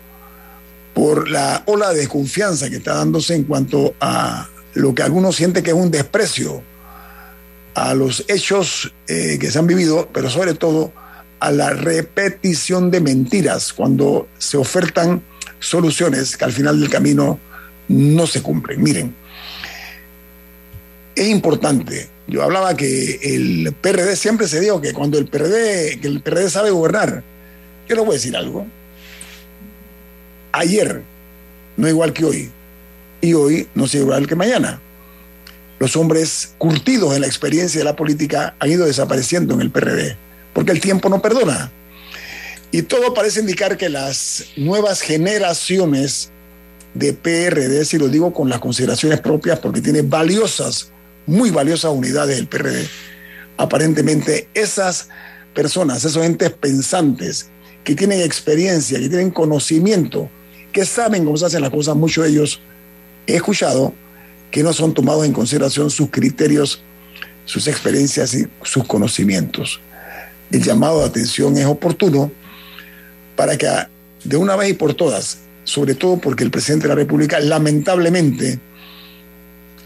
[0.94, 5.64] por la ola de desconfianza que está dándose en cuanto a lo que algunos sienten
[5.64, 6.62] que es un desprecio
[7.74, 10.94] a los hechos eh, que se han vivido, pero sobre todo
[11.40, 15.24] a la repetición de mentiras cuando se ofertan
[15.60, 17.40] soluciones que al final del camino
[17.88, 18.82] no se cumplen.
[18.82, 19.16] Miren,
[21.20, 22.08] es importante.
[22.28, 26.50] Yo hablaba que el PRD siempre se dijo que cuando el PRD, que el PRD
[26.50, 27.24] sabe gobernar,
[27.90, 28.66] yo le voy a decir algo.
[30.54, 31.02] Ayer
[31.76, 32.50] no igual que hoy
[33.20, 34.80] y hoy no es igual que mañana.
[35.78, 40.16] Los hombres curtidos en la experiencia de la política han ido desapareciendo en el PRD,
[40.54, 41.70] porque el tiempo no perdona.
[42.72, 46.32] Y todo parece indicar que las nuevas generaciones
[46.94, 50.92] de PRD, si lo digo con las consideraciones propias, porque tiene valiosas,
[51.26, 52.88] muy valiosas unidades del PRD,
[53.58, 55.10] aparentemente esas
[55.54, 57.50] personas, esos entes pensantes,
[57.84, 60.30] que tienen experiencia, que tienen conocimiento,
[60.72, 62.62] que saben cómo se hacen las cosas, muchos de ellos
[63.28, 63.94] he escuchado
[64.52, 66.82] que no son tomados en consideración sus criterios,
[67.46, 69.80] sus experiencias y sus conocimientos.
[70.52, 72.32] El llamado de atención es oportuno
[73.36, 73.68] para que
[74.24, 78.60] de una vez y por todas, sobre todo porque el presidente de la República lamentablemente,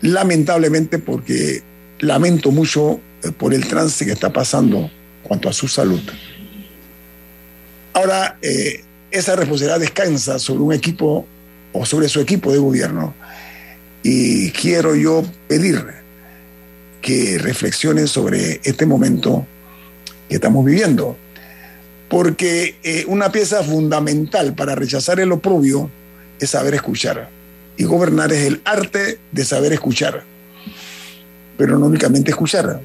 [0.03, 1.63] lamentablemente porque
[1.99, 4.91] lamento mucho eh, por el trance que está pasando
[5.23, 6.01] cuanto a su salud.
[7.93, 11.25] Ahora, eh, esa responsabilidad descansa sobre un equipo
[11.71, 13.15] o sobre su equipo de gobierno.
[14.03, 15.81] Y quiero yo pedir
[17.01, 19.47] que reflexionen sobre este momento
[20.27, 21.15] que estamos viviendo.
[22.09, 25.89] Porque eh, una pieza fundamental para rechazar el oprobio
[26.39, 27.29] es saber escuchar.
[27.77, 30.23] Y gobernar es el arte de saber escuchar.
[31.57, 32.81] Pero no únicamente escuchar,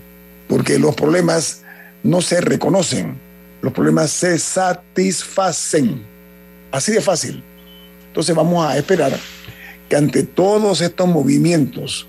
[0.48, 1.62] porque los problemas
[2.02, 3.18] no se reconocen,
[3.62, 6.02] los problemas se satisfacen.
[6.70, 7.42] Así de fácil.
[8.08, 9.18] Entonces vamos a esperar
[9.88, 12.06] que ante todos estos movimientos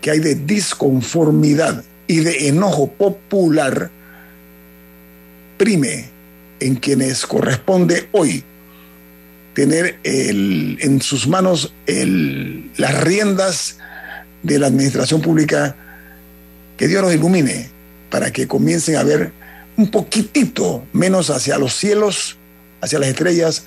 [0.00, 3.90] que hay de disconformidad y de enojo popular,
[5.56, 6.10] prime
[6.58, 8.44] en quienes corresponde hoy
[9.60, 13.76] tener en sus manos las riendas
[14.42, 15.76] de la administración pública,
[16.78, 17.68] que Dios los ilumine
[18.08, 19.32] para que comiencen a ver
[19.76, 22.38] un poquitito menos hacia los cielos,
[22.80, 23.64] hacia las estrellas,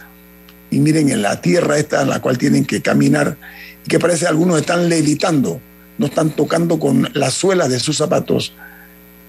[0.72, 3.38] y miren en la tierra esta en la cual tienen que caminar,
[3.86, 5.62] y que parece que algunos están levitando,
[6.00, 8.56] no están tocando con las suelas de sus zapatos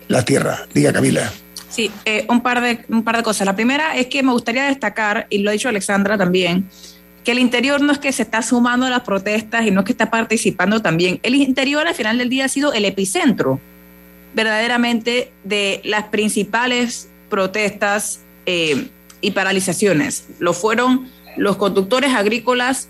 [0.08, 0.66] la tierra.
[0.72, 1.30] Diga Camila.
[1.74, 3.46] Sí, eh, un, par de, un par de cosas.
[3.46, 6.68] La primera es que me gustaría destacar, y lo ha dicho Alexandra también,
[7.24, 9.86] que el interior no es que se está sumando a las protestas y no es
[9.86, 11.18] que está participando también.
[11.24, 13.58] El interior al final del día ha sido el epicentro
[14.34, 18.86] verdaderamente de las principales protestas eh,
[19.20, 20.28] y paralizaciones.
[20.38, 22.88] Lo fueron los conductores agrícolas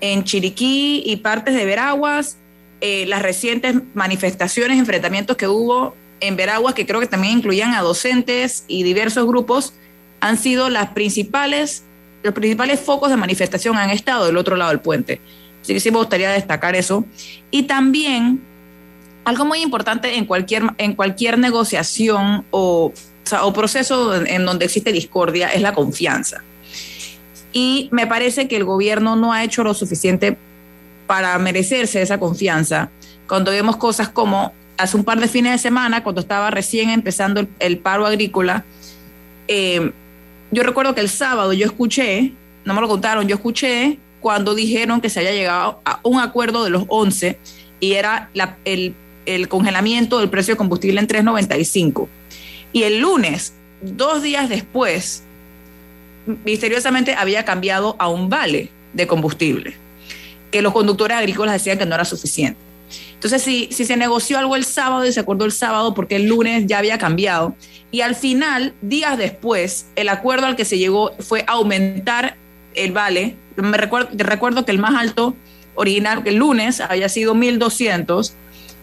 [0.00, 2.36] en Chiriquí y partes de Veraguas,
[2.80, 7.80] eh, las recientes manifestaciones, enfrentamientos que hubo en Veraguas, que creo que también incluían a
[7.80, 9.74] docentes y diversos grupos,
[10.20, 11.84] han sido las principales,
[12.22, 15.20] los principales focos de manifestación han estado del otro lado del puente.
[15.62, 17.04] Así que sí me gustaría destacar eso.
[17.50, 18.40] Y también
[19.24, 22.92] algo muy importante en cualquier, en cualquier negociación o,
[23.42, 26.42] o proceso en donde existe discordia es la confianza.
[27.52, 30.36] Y me parece que el gobierno no ha hecho lo suficiente
[31.06, 32.90] para merecerse esa confianza.
[33.26, 37.46] Cuando vemos cosas como hace un par de fines de semana, cuando estaba recién empezando
[37.58, 38.64] el, paro agrícola,
[39.46, 39.92] eh,
[40.50, 42.32] yo recuerdo que el sábado yo escuché,
[42.64, 46.64] no me lo contaron, yo escuché cuando dijeron que se había llegado a un acuerdo
[46.64, 47.38] de los 11
[47.78, 48.30] y era
[48.64, 48.94] el,
[49.26, 52.08] el congelamiento del precio de combustible en 3.95.
[52.72, 55.22] Y el lunes, dos días después,
[56.44, 59.74] misteriosamente había cambiado a un vale de combustible,
[60.50, 62.69] que los conductores agrícolas decían que no era suficiente.
[63.14, 66.26] Entonces, si, si se negoció algo el sábado y se acordó el sábado porque el
[66.26, 67.54] lunes ya había cambiado,
[67.90, 72.36] y al final, días después, el acuerdo al que se llegó fue aumentar
[72.74, 73.36] el vale.
[73.56, 75.34] Me recuerdo, recuerdo que el más alto
[75.74, 78.32] original, que el lunes había sido 1.200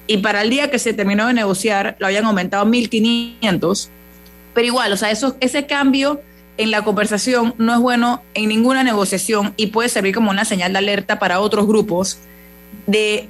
[0.07, 3.89] y para el día que se terminó de negociar lo habían aumentado 1.500.
[4.53, 6.21] Pero igual, o sea, eso, ese cambio
[6.57, 10.73] en la conversación no es bueno en ninguna negociación y puede servir como una señal
[10.73, 12.17] de alerta para otros grupos
[12.87, 13.29] de,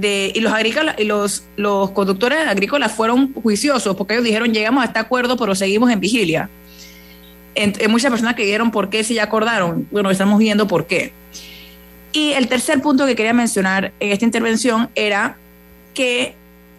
[0.00, 4.86] y los agrícolas y los, los conductores agrícolas fueron juiciosos porque ellos dijeron llegamos a
[4.86, 6.50] este acuerdo pero seguimos en vigilia.
[7.56, 9.88] hay muchas personas que dijeron por qué si ya acordaron.
[9.90, 11.12] Bueno, estamos viendo por qué.
[12.12, 15.36] Y el tercer punto que quería mencionar en esta intervención era
[15.94, 16.34] que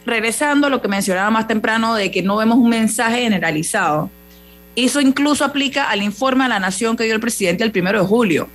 [0.06, 4.10] regresando a lo que mencionaba más temprano de que no vemos un mensaje generalizado
[4.78, 8.06] eso incluso aplica al informe a la Nación que dio el presidente el primero de
[8.06, 8.48] julio,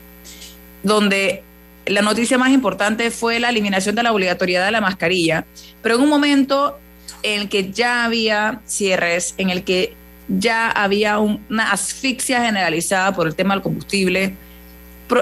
[0.84, 1.42] donde
[1.86, 5.44] la noticia más importante fue la eliminación de la obligatoriedad de la mascarilla,
[5.82, 6.78] pero en un momento
[7.22, 9.94] en el que ya había cierres, en el que
[10.28, 14.36] ya había una asfixia generalizada por el tema del combustible,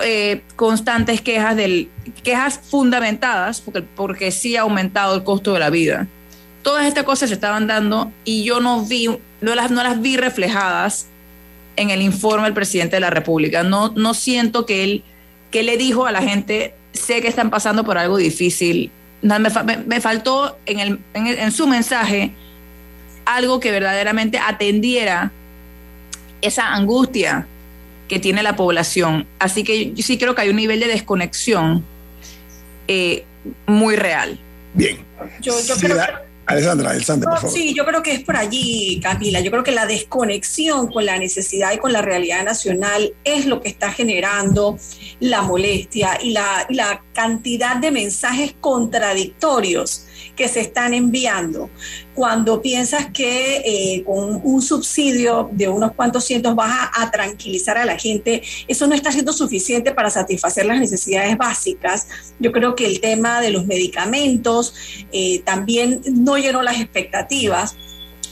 [0.03, 1.89] eh, constantes quejas del
[2.23, 6.07] quejas fundamentadas porque porque sí ha aumentado el costo de la vida.
[6.63, 8.87] Todas estas cosas se estaban dando y yo no
[9.41, 11.07] las no las vi reflejadas
[11.77, 13.65] en el informe del presidente de la República.
[13.65, 15.05] No no siento que él
[15.51, 18.91] que le dijo a la gente sé que están pasando por algo difícil.
[19.23, 22.33] Me, faltó en, el, en su mensaje
[23.27, 25.31] algo que verdaderamente atendiera
[26.41, 27.47] esa angustia
[28.09, 29.27] que tiene la población.
[29.39, 31.85] Así que yo sí creo que hay un nivel de desconexión
[32.89, 33.25] eh,
[33.67, 34.39] muy real.
[34.75, 34.99] Bien.
[35.41, 35.97] Yo, creo
[36.51, 37.57] Alessandra, Alessandra, por favor.
[37.57, 39.41] Sí, yo creo que es por allí, Camila.
[39.41, 43.61] Yo creo que la desconexión con la necesidad y con la realidad nacional es lo
[43.61, 44.79] que está generando
[45.21, 51.71] la molestia y la, y la cantidad de mensajes contradictorios que se están enviando.
[52.15, 57.85] Cuando piensas que eh, con un subsidio de unos cuantos cientos vas a, tranquilizar a
[57.85, 62.07] la gente, eso no está siendo suficiente para satisfacer las necesidades básicas.
[62.39, 64.75] Yo creo que el tema de los medicamentos
[65.13, 67.77] eh, también no llenó las expectativas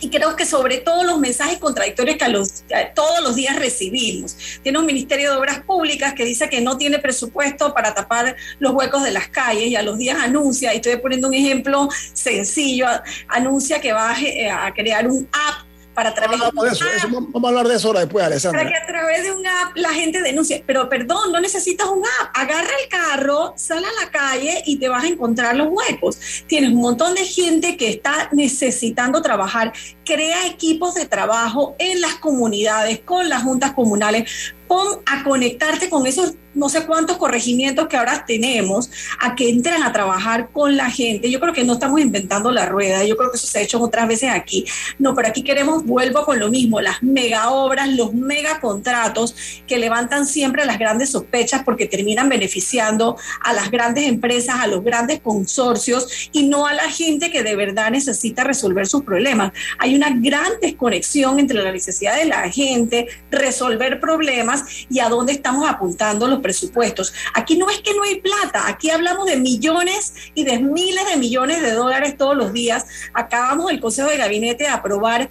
[0.00, 4.36] y creo que sobre todo los mensajes contradictorios que, los, todos los días recibimos.
[4.62, 8.72] Tiene un Ministerio de Obras Públicas que dice que no tiene presupuesto para tapar los
[8.72, 12.86] huecos de las calles y a los días anuncia, y estoy poniendo un ejemplo sencillo,
[13.28, 15.67] anuncia que va a, a crear un app
[15.98, 18.62] para través vamos, de eso, vamos a hablar de eso ahora después, Alessandra.
[18.62, 20.62] Para que a través de un app la gente denuncie.
[20.64, 22.30] Pero perdón, no necesitas un app.
[22.34, 26.44] Agarra el carro, sal a la calle y te vas a encontrar los huecos.
[26.46, 29.72] Tienes un montón de gente que está necesitando trabajar.
[30.04, 36.06] Crea equipos de trabajo en las comunidades, con las juntas comunales, pon a conectarte con
[36.06, 38.90] esos no sé cuántos corregimientos que ahora tenemos,
[39.20, 41.30] a que entren a trabajar con la gente.
[41.30, 43.80] Yo creo que no estamos inventando la rueda, yo creo que eso se ha hecho
[43.80, 44.64] otras veces aquí.
[44.98, 49.78] No, pero aquí queremos, vuelvo con lo mismo, las mega obras, los mega contratos que
[49.78, 55.20] levantan siempre las grandes sospechas porque terminan beneficiando a las grandes empresas, a los grandes
[55.20, 59.52] consorcios y no a la gente que de verdad necesita resolver sus problemas.
[59.78, 64.57] Hay una gran desconexión entre la necesidad de la gente, resolver problemas
[64.88, 67.12] y a dónde estamos apuntando los presupuestos.
[67.34, 71.16] Aquí no es que no hay plata, aquí hablamos de millones y de miles de
[71.16, 72.86] millones de dólares todos los días.
[73.12, 75.28] Acabamos el Consejo de Gabinete de aprobar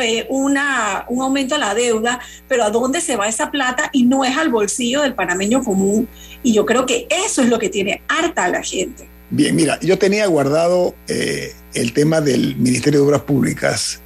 [0.00, 3.90] eh, una, un aumento a la deuda, pero ¿a dónde se va esa plata?
[3.92, 6.08] Y no es al bolsillo del panameño común.
[6.42, 9.08] Y yo creo que eso es lo que tiene harta a la gente.
[9.30, 14.00] Bien, mira, yo tenía guardado eh, el tema del Ministerio de Obras Públicas.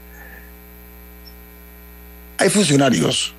[2.39, 3.35] Hay funcionarios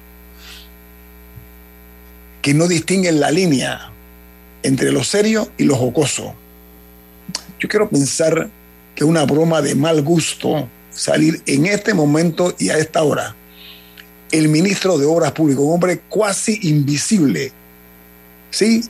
[2.43, 3.89] que no distinguen la línea
[4.63, 6.35] entre lo serio y lo jocoso.
[7.57, 8.49] Yo quiero pensar
[8.93, 13.33] que una broma de mal gusto salir en este momento y a esta hora.
[14.29, 17.53] El ministro de Obras Públicas, un hombre cuasi invisible,
[18.51, 18.83] ¿sí?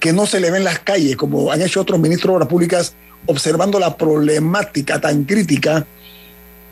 [0.00, 2.48] Que no se le ve en las calles, como han hecho otros ministros de Obras
[2.48, 2.94] Públicas,
[3.26, 5.86] observando la problemática tan crítica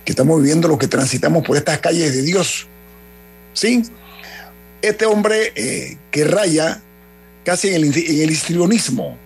[0.05, 2.67] que estamos viviendo los que transitamos por estas calles de Dios.
[3.53, 3.85] ¿Sí?
[4.89, 6.81] Este hombre eh, que raya
[7.45, 9.17] casi en el, histrionismo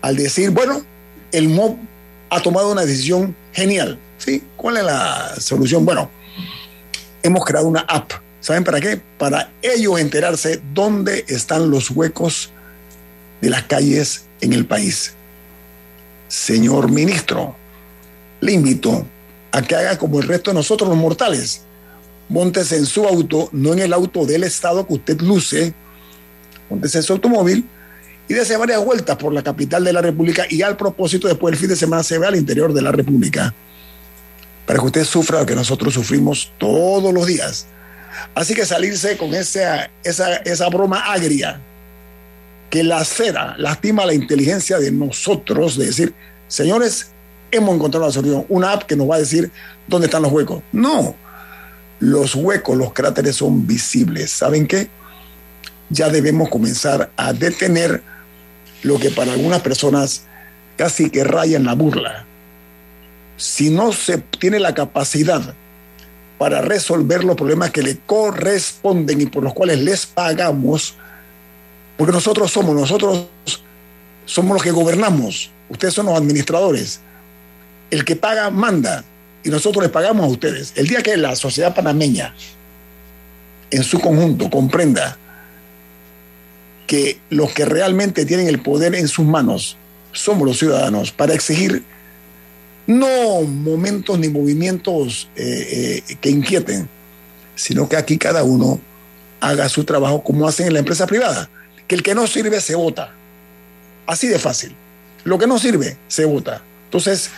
[0.00, 0.82] al decir, bueno,
[1.30, 1.76] el MOB
[2.30, 3.98] ha tomado una decisión genial.
[4.18, 4.42] ¿sí?
[4.56, 5.84] ¿Cuál es la solución?
[5.84, 6.10] Bueno,
[7.22, 8.12] hemos creado una app.
[8.40, 9.00] ¿Saben para qué?
[9.18, 12.50] Para ellos enterarse dónde están los huecos
[13.40, 15.14] de las calles en el país.
[16.26, 17.54] Señor ministro,
[18.40, 19.06] le invito
[19.52, 21.62] a que haga como el resto de nosotros los mortales
[22.32, 25.74] Móntese en su auto, no en el auto del Estado que usted luce,
[26.70, 27.66] Móntese en su automóvil
[28.26, 31.60] y dése varias vueltas por la capital de la República y al propósito después del
[31.60, 33.52] fin de semana se ve al interior de la República
[34.66, 37.66] para que usted sufra lo que nosotros sufrimos todos los días.
[38.34, 41.60] Así que salirse con esa, esa, esa broma agria
[42.70, 46.14] que lacera, lastima la inteligencia de nosotros, de decir,
[46.48, 47.10] señores,
[47.50, 49.50] hemos encontrado la solución, una app que nos va a decir
[49.86, 50.62] dónde están los huecos.
[50.72, 51.14] No,
[52.02, 54.32] los huecos, los cráteres son visibles.
[54.32, 54.88] ¿Saben qué?
[55.88, 58.02] Ya debemos comenzar a detener
[58.82, 60.24] lo que para algunas personas
[60.76, 62.24] casi que raya en la burla.
[63.36, 65.54] Si no se tiene la capacidad
[66.38, 70.96] para resolver los problemas que le corresponden y por los cuales les pagamos,
[71.96, 73.28] porque nosotros somos, nosotros
[74.26, 76.98] somos los que gobernamos, ustedes son los administradores.
[77.92, 79.04] El que paga manda
[79.44, 80.72] y nosotros les pagamos a ustedes.
[80.76, 82.34] El día que la sociedad panameña
[83.70, 85.16] en su conjunto comprenda
[86.86, 89.76] que los que realmente tienen el poder en sus manos
[90.12, 91.82] somos los ciudadanos para exigir
[92.86, 96.88] no momentos ni movimientos eh, eh, que inquieten,
[97.54, 98.80] sino que aquí cada uno
[99.40, 101.48] haga su trabajo como hacen en la empresa privada.
[101.88, 103.12] que el que no sirve se vota.
[104.06, 104.74] Así de fácil.
[105.24, 106.62] Lo que no sirve se vota.
[106.84, 107.30] Entonces,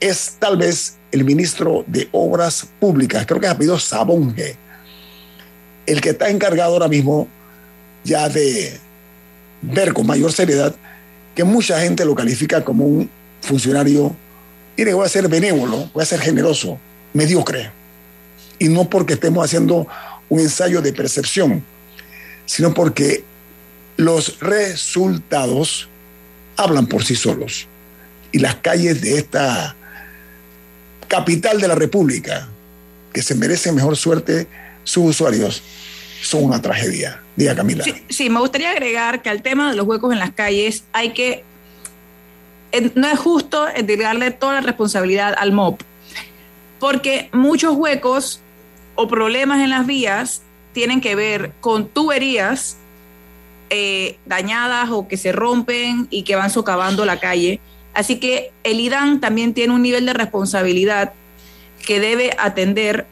[0.00, 4.56] es tal vez el ministro de Obras Públicas, creo que ha pedido Sabonge,
[5.86, 7.28] el que está encargado ahora mismo
[8.04, 8.78] ya de
[9.62, 10.74] ver con mayor seriedad
[11.34, 13.10] que mucha gente lo califica como un
[13.42, 14.14] funcionario,
[14.76, 16.78] mire, voy a ser benévolo, voy a ser generoso,
[17.12, 17.70] mediocre.
[18.58, 19.86] Y no porque estemos haciendo
[20.28, 21.64] un ensayo de percepción,
[22.44, 23.22] sino porque
[23.96, 25.88] los resultados
[26.56, 27.68] hablan por sí solos.
[28.32, 29.76] Y las calles de esta
[31.08, 32.48] capital de la República,
[33.12, 34.46] que se merecen mejor suerte
[34.84, 35.62] sus usuarios,
[36.22, 37.20] son una tragedia.
[37.36, 37.84] Diga Camila.
[38.08, 41.44] Sí, me gustaría agregar que al tema de los huecos en las calles hay que...
[42.94, 45.80] No es justo entregarle toda la responsabilidad al MOP,
[46.78, 48.40] porque muchos huecos
[48.94, 50.42] o problemas en las vías
[50.72, 52.76] tienen que ver con tuberías
[53.70, 57.60] eh, dañadas o que se rompen y que van socavando la calle.
[57.94, 61.12] Así que el IDAN también tiene un nivel de responsabilidad
[61.84, 63.06] que debe atender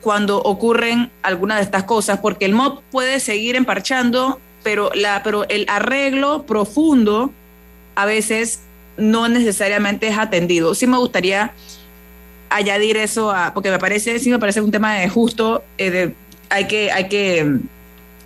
[0.00, 5.48] cuando ocurren algunas de estas cosas, porque el MOB puede seguir emparchando, pero, la, pero
[5.48, 7.30] el arreglo profundo
[7.94, 8.60] a veces
[8.96, 10.74] no necesariamente es atendido.
[10.74, 11.52] Sí me gustaría
[12.50, 16.12] añadir eso, a, porque me parece, sí me parece un tema de justo, eh,
[16.50, 17.58] hay que, hay que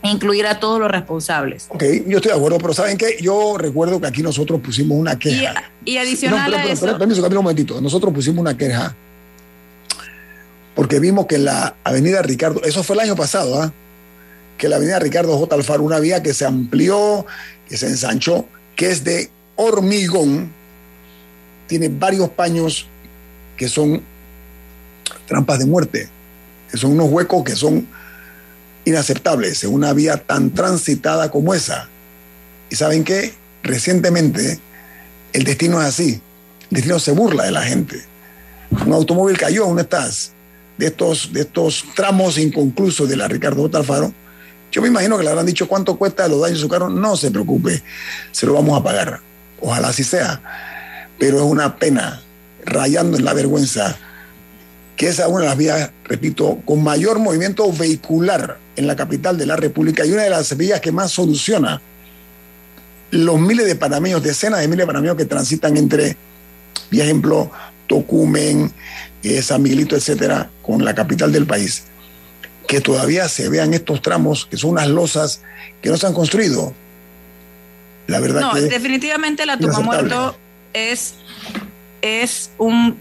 [0.02, 1.66] incluir a todos los responsables.
[1.68, 3.16] Ok, yo estoy de acuerdo, pero ¿saben qué?
[3.20, 5.70] Yo recuerdo que aquí nosotros pusimos una queja.
[5.84, 6.98] Y, adicional a eso...
[6.98, 7.80] permiso, un momentito.
[7.80, 8.94] Nosotros pusimos una queja
[10.76, 13.72] porque vimos que la avenida Ricardo, eso fue el año pasado, ¿ah?
[14.58, 15.54] que la avenida Ricardo J.
[15.54, 17.24] Alfaro, una vía que se amplió,
[17.66, 20.52] que se ensanchó, que es de hormigón,
[21.66, 22.86] tiene varios paños
[23.56, 24.02] que son
[25.26, 26.08] trampas de muerte,
[26.70, 27.88] que son unos huecos que son
[28.86, 31.88] inaceptables en una vía tan transitada como esa.
[32.70, 34.58] Y saben qué, recientemente
[35.34, 36.22] el destino es así,
[36.70, 38.02] el destino se burla de la gente.
[38.70, 40.32] Un automóvil cayó, ¿dónde estás?
[40.78, 44.12] de estos, de estos tramos inconclusos de la Ricardo Alfaro,
[44.70, 46.90] yo me imagino que le habrán dicho cuánto cuesta los daños de su carro.
[46.90, 47.82] No se preocupe,
[48.32, 49.20] se lo vamos a pagar.
[49.60, 50.42] Ojalá así sea.
[51.18, 52.20] Pero es una pena,
[52.64, 53.96] rayando en la vergüenza,
[54.96, 59.38] que esa es una de las vías, repito, con mayor movimiento vehicular en la capital
[59.38, 61.80] de la República y una de las vías que más soluciona
[63.10, 66.16] los miles de panameños, decenas de miles de panameños que transitan entre,
[66.90, 67.50] por ejemplo,
[67.86, 68.72] Tocumen,
[69.22, 71.84] eh, San Miguelito, etcétera, con la capital del país,
[72.66, 75.40] que todavía se vean estos tramos, que son unas losas
[75.80, 76.74] que no se han construido.
[78.06, 80.36] La verdad no, definitivamente la toma muerto
[80.72, 81.14] es,
[82.02, 82.98] es un,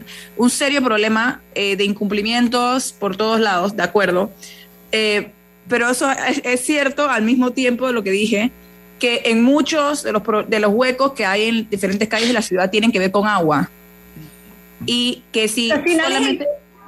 [0.50, 4.32] serio problema eh, de incumplimientos por todos lados, de acuerdo.
[4.92, 5.32] Eh,
[5.68, 8.52] pero eso es, es, cierto al mismo tiempo de lo que dije,
[9.00, 12.42] que en muchos de los, de los huecos que hay en diferentes calles de la
[12.42, 13.70] ciudad tienen que ver con agua.
[14.86, 15.72] Y que si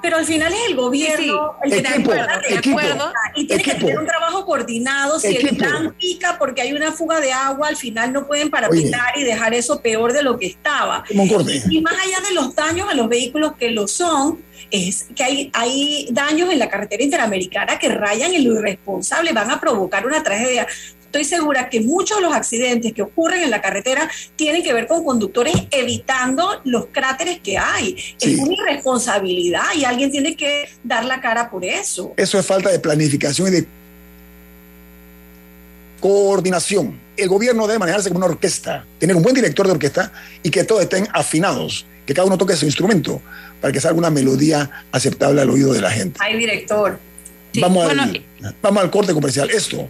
[0.08, 4.00] pero al final es el gobierno el que equipo, de acuerdo y tiene que tener
[4.00, 8.14] un trabajo coordinado si el plan pica porque hay una fuga de agua al final
[8.14, 11.04] no pueden parapetar y dejar eso peor de lo que estaba.
[11.10, 14.42] Y más allá de los daños a los vehículos que lo son
[14.72, 19.52] es que hay, hay daños en la carretera interamericana que rayan en lo irresponsable, van
[19.52, 20.68] a provocar una tragedia
[21.08, 24.88] estoy segura que muchos de los accidentes que ocurren en la carretera tienen que ver
[24.88, 27.96] con conductores evitando los cráteres que hay.
[28.20, 32.14] Es una irresponsabilidad y alguien tiene que dar la cara por eso.
[32.18, 33.68] Eso es falta de planificación y de
[36.00, 37.00] coordinación.
[37.16, 40.12] El gobierno debe manejarse como una orquesta, tener un buen director de orquesta
[40.44, 43.22] y que todos estén afinados, que cada uno toque su instrumento
[43.60, 46.20] para que salga una melodía aceptable al oído de la gente.
[46.22, 47.00] Hay director.
[47.60, 47.92] vamos,
[48.62, 49.50] vamos al corte comercial.
[49.50, 49.90] Esto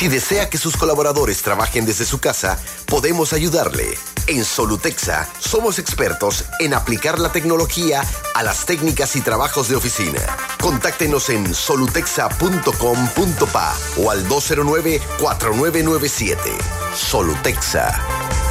[0.00, 3.98] Si desea que sus colaboradores trabajen desde su casa, podemos ayudarle.
[4.28, 8.02] En Solutexa somos expertos en aplicar la tecnología
[8.34, 10.20] a las técnicas y trabajos de oficina.
[10.58, 16.38] Contáctenos en solutexa.com.pa o al 209-4997.
[16.96, 18.49] Solutexa.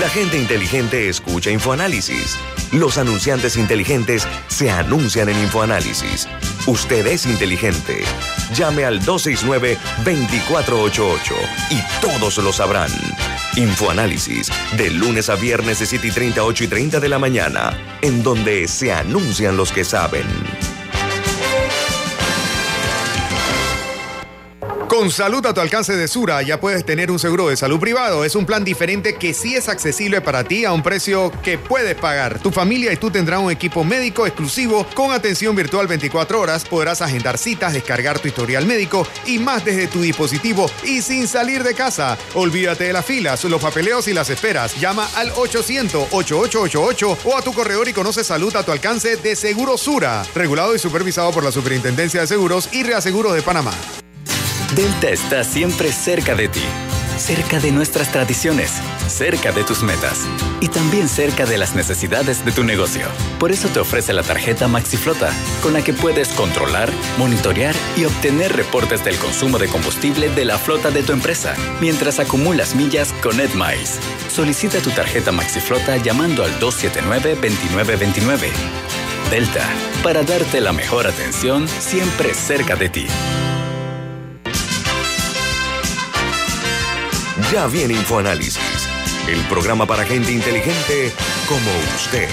[0.00, 2.36] La gente inteligente escucha InfoAnálisis.
[2.72, 6.26] Los anunciantes inteligentes se anuncian en InfoAnálisis.
[6.66, 8.02] Usted es inteligente.
[8.54, 11.32] Llame al 269-2488
[11.70, 12.90] y todos lo sabrán.
[13.54, 17.72] Infoanálisis, de lunes a viernes de 7 y 30, 8 y 30 de la mañana,
[18.02, 20.26] en donde se anuncian los que saben.
[24.94, 28.24] Con salud a tu alcance de Sura ya puedes tener un seguro de salud privado.
[28.24, 31.96] Es un plan diferente que sí es accesible para ti a un precio que puedes
[31.96, 32.38] pagar.
[32.38, 36.64] Tu familia y tú tendrán un equipo médico exclusivo con atención virtual 24 horas.
[36.64, 41.64] Podrás agendar citas, descargar tu historial médico y más desde tu dispositivo y sin salir
[41.64, 42.16] de casa.
[42.34, 44.78] Olvídate de las filas, los papeleos y las esperas.
[44.78, 49.76] Llama al 800-8888 o a tu corredor y conoce salud a tu alcance de Seguro
[49.76, 50.22] Sura.
[50.36, 53.72] Regulado y supervisado por la Superintendencia de Seguros y Reaseguros de Panamá.
[54.74, 56.64] Delta está siempre cerca de ti,
[57.16, 58.72] cerca de nuestras tradiciones,
[59.06, 60.22] cerca de tus metas
[60.60, 63.06] y también cerca de las necesidades de tu negocio.
[63.38, 68.56] Por eso te ofrece la tarjeta MaxiFlota, con la que puedes controlar, monitorear y obtener
[68.56, 73.38] reportes del consumo de combustible de la flota de tu empresa, mientras acumulas millas con
[73.38, 74.00] EdMiles.
[74.28, 78.50] Solicita tu tarjeta MaxiFlota llamando al 279-2929.
[79.30, 79.68] Delta,
[80.02, 83.06] para darte la mejor atención siempre cerca de ti.
[87.52, 88.88] Ya viene InfoAnálisis,
[89.28, 91.12] el programa para gente inteligente
[91.46, 92.28] como usted.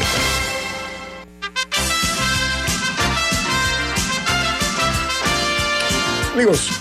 [6.34, 6.72] Amigos,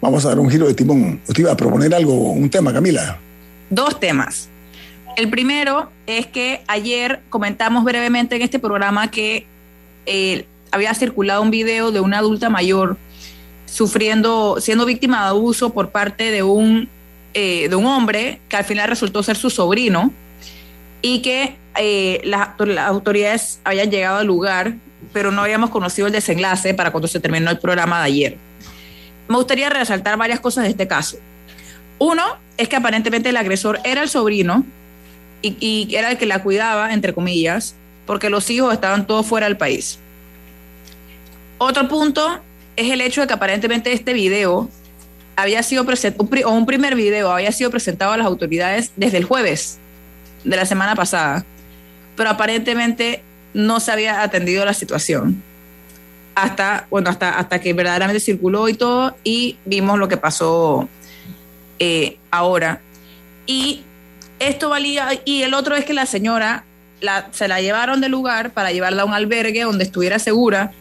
[0.00, 1.20] vamos a dar un giro de timón.
[1.28, 3.18] Usted iba a proponer algo, un tema, Camila.
[3.68, 4.48] Dos temas.
[5.16, 9.46] El primero es que ayer comentamos brevemente en este programa que
[10.06, 12.96] eh, había circulado un video de una adulta mayor
[13.66, 16.88] sufriendo, siendo víctima de abuso por parte de un
[17.34, 20.12] eh, de un hombre que al final resultó ser su sobrino
[21.02, 22.50] y que eh, las,
[22.86, 24.74] autoridades habían llegado al lugar,
[25.12, 28.38] pero no habíamos conocido el desenlace para cuando se terminó el programa de ayer.
[29.28, 31.18] Me gustaría resaltar varias cosas de este caso.
[31.98, 32.22] Uno
[32.56, 34.64] es que aparentemente el agresor era el sobrino
[35.40, 37.74] y, y era el que la cuidaba, entre comillas,
[38.06, 39.98] porque los hijos estaban todos fuera del país.
[41.58, 42.40] Otro punto
[42.74, 44.68] es el hecho de que aparentemente este video
[45.40, 49.78] había sido presentado, un primer video había sido presentado a las autoridades desde el jueves
[50.44, 51.44] de la semana pasada,
[52.16, 53.22] pero aparentemente
[53.54, 55.42] no se había atendido la situación
[56.34, 60.88] hasta, bueno, hasta, hasta que verdaderamente circuló y todo, y vimos lo que pasó
[61.78, 62.80] eh, ahora.
[63.46, 63.82] Y
[64.38, 66.64] esto valía, y el otro es que la señora
[67.32, 70.72] se la llevaron del lugar para llevarla a un albergue donde estuviera segura.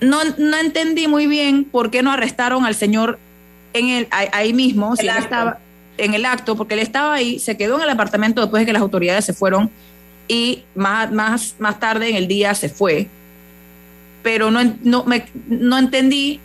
[0.00, 3.18] No, no entendí muy bien por qué no arrestaron al señor
[3.74, 5.58] en el, ahí mismo, si él estaba
[5.98, 8.72] en el acto, porque él estaba ahí, se quedó en el apartamento después de que
[8.72, 9.70] las autoridades se fueron
[10.26, 13.08] y más, más, más tarde en el día se fue.
[14.22, 16.40] Pero no, no, me, no entendí,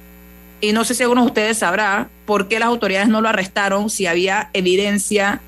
[0.59, 3.89] y no sé si alguno de ustedes sabrá, por qué las autoridades no lo arrestaron
[3.89, 5.39] si había evidencia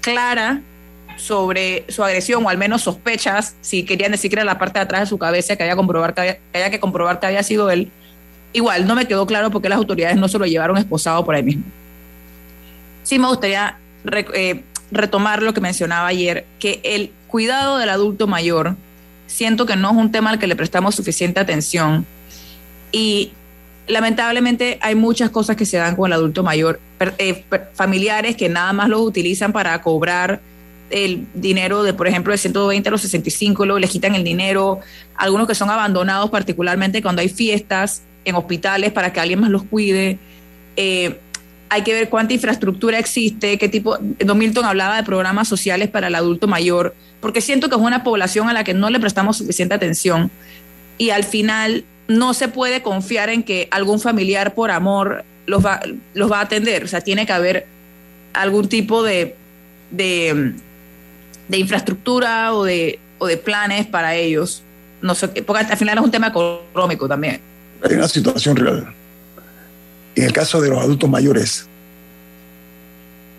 [0.00, 0.62] clara
[1.16, 4.84] sobre su agresión, o al menos sospechas, si querían decir que era la parte de
[4.84, 7.42] atrás de su cabeza, que había, comprobar que había, que había que comprobar que había
[7.42, 7.90] sido él
[8.52, 11.34] igual no me quedó claro por qué las autoridades no se lo llevaron esposado por
[11.34, 11.64] ahí mismo.
[13.02, 13.78] Sí me gustaría
[14.34, 18.76] eh, retomar lo que mencionaba ayer, que el cuidado del adulto mayor
[19.26, 22.06] siento que no es un tema al que le prestamos suficiente atención
[22.90, 23.32] y
[23.86, 26.80] lamentablemente hay muchas cosas que se dan con el adulto mayor,
[27.18, 27.44] eh,
[27.74, 30.40] familiares que nada más lo utilizan para cobrar
[30.90, 34.80] el dinero de, por ejemplo, de 120 a los 65, luego les quitan el dinero,
[35.16, 39.64] algunos que son abandonados particularmente cuando hay fiestas, en hospitales para que alguien más los
[39.64, 40.18] cuide.
[40.76, 41.18] Eh,
[41.70, 43.98] hay que ver cuánta infraestructura existe, qué tipo.
[44.00, 48.04] Don Milton hablaba de programas sociales para el adulto mayor, porque siento que es una
[48.04, 50.30] población a la que no le prestamos suficiente atención
[50.96, 55.80] y al final no se puede confiar en que algún familiar por amor los va,
[56.14, 56.84] los va a atender.
[56.84, 57.66] O sea, tiene que haber
[58.32, 59.34] algún tipo de,
[59.90, 60.54] de,
[61.48, 64.62] de infraestructura o de, o de planes para ellos.
[65.02, 67.40] No sé, porque al final es un tema económico también
[67.82, 68.94] hay una situación real.
[70.14, 71.66] En el caso de los adultos mayores,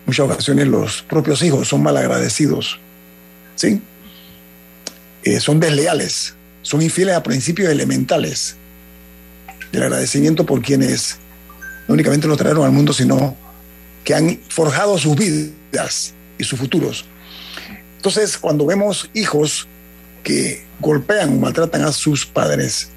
[0.06, 2.80] muchas ocasiones los propios hijos son malagradecidos,
[3.56, 3.82] ¿sí?
[5.24, 8.56] Eh, son desleales, son infieles a principios elementales
[9.72, 11.18] del agradecimiento por quienes
[11.88, 13.36] no únicamente los trajeron al mundo, sino
[14.04, 17.06] que han forjado sus vidas y sus futuros.
[17.98, 19.68] Entonces, cuando vemos hijos
[20.24, 22.90] que golpean o maltratan a sus padres,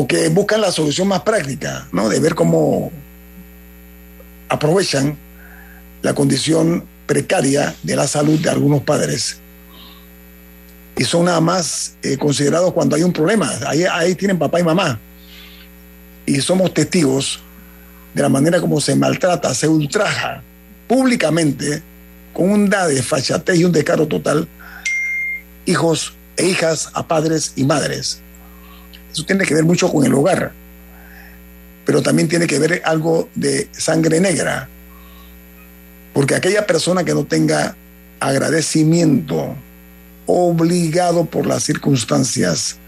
[0.00, 2.08] o buscan la solución más práctica, ¿no?
[2.08, 2.90] De ver cómo
[4.48, 5.16] aprovechan
[6.00, 9.38] la condición precaria de la salud de algunos padres.
[10.96, 13.50] y son nada más eh, considerados cuando hay un problema.
[13.66, 14.98] Ahí, ahí tienen papá y mamá.
[16.26, 17.40] Y somos testigos
[18.12, 20.42] de la manera como se maltrata, se ultraja
[20.86, 21.82] públicamente,
[22.34, 24.46] con un da de fachatez y un descaro total,
[25.64, 28.20] hijos e hijas a padres y madres.
[29.12, 30.52] Eso tiene que ver mucho con el hogar,
[31.84, 34.68] pero también tiene que ver algo de sangre negra,
[36.12, 37.74] porque aquella persona que no tenga
[38.20, 39.56] agradecimiento
[40.26, 42.78] obligado por las circunstancias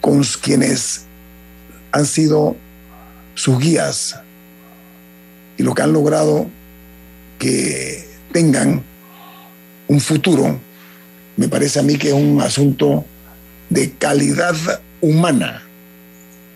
[0.00, 1.02] con quienes
[1.92, 2.56] han sido
[3.34, 4.18] sus guías
[5.56, 6.48] y lo que han logrado
[7.38, 8.82] que tengan
[9.88, 10.58] un futuro,
[11.36, 13.04] me parece a mí que es un asunto
[13.70, 14.54] de calidad
[15.00, 15.62] humana.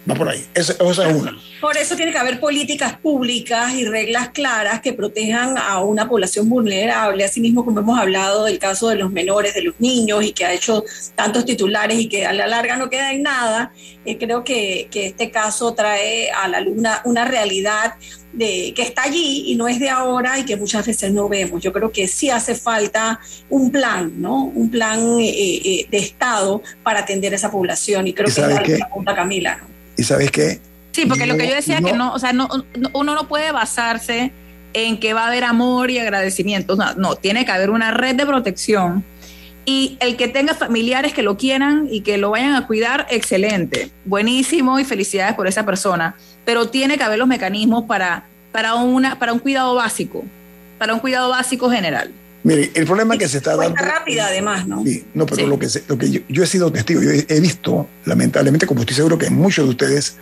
[0.08, 0.44] Va por ahí.
[0.54, 1.38] Esa, es una.
[1.62, 6.48] Por eso tiene que haber políticas públicas y reglas claras que protejan a una población
[6.50, 10.32] vulnerable, así mismo como hemos hablado del caso de los menores, de los niños, y
[10.32, 10.84] que ha hecho
[11.14, 13.72] tantos titulares y que a la larga no queda en nada.
[14.04, 17.94] Eh, creo que, que, este caso trae a la luz una, realidad
[18.34, 21.62] de, que está allí y no es de ahora y que muchas veces no vemos.
[21.62, 24.44] Yo creo que sí hace falta un plan, ¿no?
[24.44, 28.06] Un plan eh, eh, de Estado para atender a esa población.
[28.06, 29.56] Y creo que es la pregunta Camila.
[29.56, 29.73] ¿no?
[29.96, 30.60] ¿Y sabes qué?
[30.92, 32.48] Sí, porque lo que yo decía que no, o sea, no,
[32.92, 34.32] uno no puede basarse
[34.74, 36.76] en que va a haber amor y agradecimiento.
[36.76, 39.04] No, no, tiene que haber una red de protección.
[39.64, 43.90] Y el que tenga familiares que lo quieran y que lo vayan a cuidar, excelente,
[44.04, 46.16] buenísimo y felicidades por esa persona.
[46.44, 50.22] Pero tiene que haber los mecanismos para, para, una, para un cuidado básico,
[50.78, 52.12] para un cuidado básico general.
[52.44, 53.74] Mire, el problema que se está dando.
[53.74, 54.84] rápida, además, ¿no?
[54.84, 58.66] Sí, no, pero lo que, lo que yo, he sido testigo, yo he, visto, lamentablemente,
[58.66, 60.16] como estoy seguro que muchos de ustedes,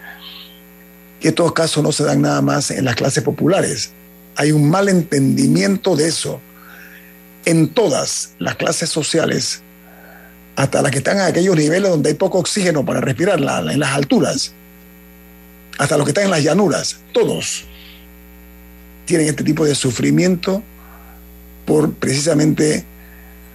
[1.21, 3.91] que estos casos no se dan nada más en las clases populares.
[4.37, 6.41] Hay un mal entendimiento de eso
[7.45, 9.61] en todas las clases sociales,
[10.55, 13.91] hasta las que están a aquellos niveles donde hay poco oxígeno para respirar, en las
[13.91, 14.53] alturas,
[15.77, 17.65] hasta los que están en las llanuras, todos
[19.07, 20.63] tienen este tipo de sufrimiento
[21.65, 22.85] por precisamente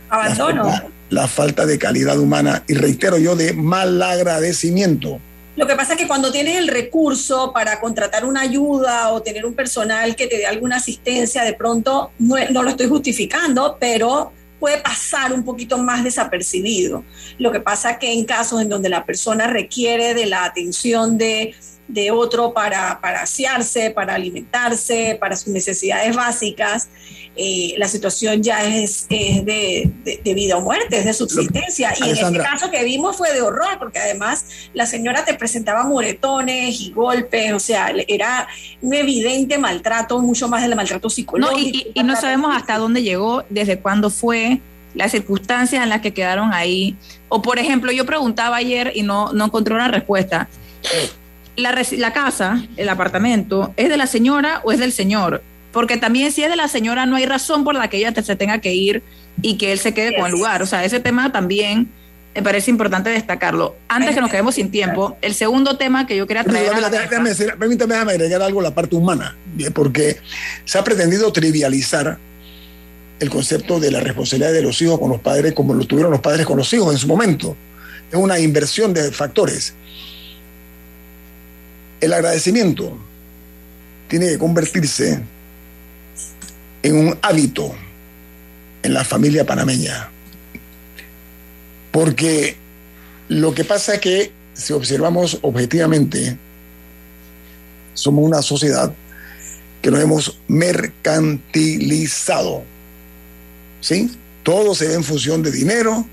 [0.10, 0.72] abandono.
[1.10, 5.20] La, falta de calidad humana y reitero yo de mal agradecimiento.
[5.56, 9.46] Lo que pasa es que cuando tienes el recurso para contratar una ayuda o tener
[9.46, 14.34] un personal que te dé alguna asistencia, de pronto no, no lo estoy justificando, pero
[14.60, 17.04] puede pasar un poquito más desapercibido.
[17.38, 21.18] Lo que pasa es que en casos en donde la persona requiere de la atención
[21.18, 21.56] de
[21.88, 26.90] de otro para, para asearse, para alimentarse, para sus necesidades básicas,
[27.36, 31.94] eh, la situación ya es, es de, de, vida o muerte, es de subsistencia.
[32.00, 35.84] Y en este caso que vimos fue de horror, porque además la señora te presentaba
[35.84, 38.48] moretones y golpes, o sea, era
[38.82, 41.78] un evidente maltrato, mucho más del maltrato psicológico.
[41.78, 44.60] y, y, no sabemos hasta dónde llegó, desde cuándo fue
[44.96, 46.96] las circunstancias en las que quedaron ahí.
[47.30, 50.50] O por ejemplo, yo preguntaba ayer y no, no encontré una respuesta
[51.58, 55.42] la, casa, el apartamento, ¿es de la señora o es del señor?
[55.72, 58.36] Porque también si es de la señora no hay razón por la que ella se
[58.36, 59.04] tenga que ir
[59.42, 60.62] y que él se quede con el lugar.
[60.62, 61.90] O sea, ese tema también
[62.34, 63.76] me parece importante destacarlo.
[63.88, 66.72] Antes que nos quedemos sin tiempo, el segundo tema que yo quería traer...
[67.58, 69.36] permítame, déjame agregar algo a la parte humana,
[69.74, 70.18] porque
[70.64, 72.18] se ha pretendido trivializar
[73.20, 76.22] el concepto de la responsabilidad de los hijos con los padres como lo tuvieron los
[76.22, 77.58] padres con los hijos en su momento.
[78.12, 79.74] Es una inversión de factores.
[82.00, 82.96] El agradecimiento
[84.08, 85.20] tiene que convertirse
[86.84, 87.74] en un hábito
[88.84, 90.12] en la familia panameña.
[91.92, 92.56] Porque
[93.30, 96.38] lo que pasa es que si observamos objetivamente,
[97.94, 98.94] somos una sociedad
[99.82, 102.64] que nos hemos mercantilizado.
[103.82, 104.12] ¿Sí?
[104.44, 106.08] Todo se ve en función de dinero.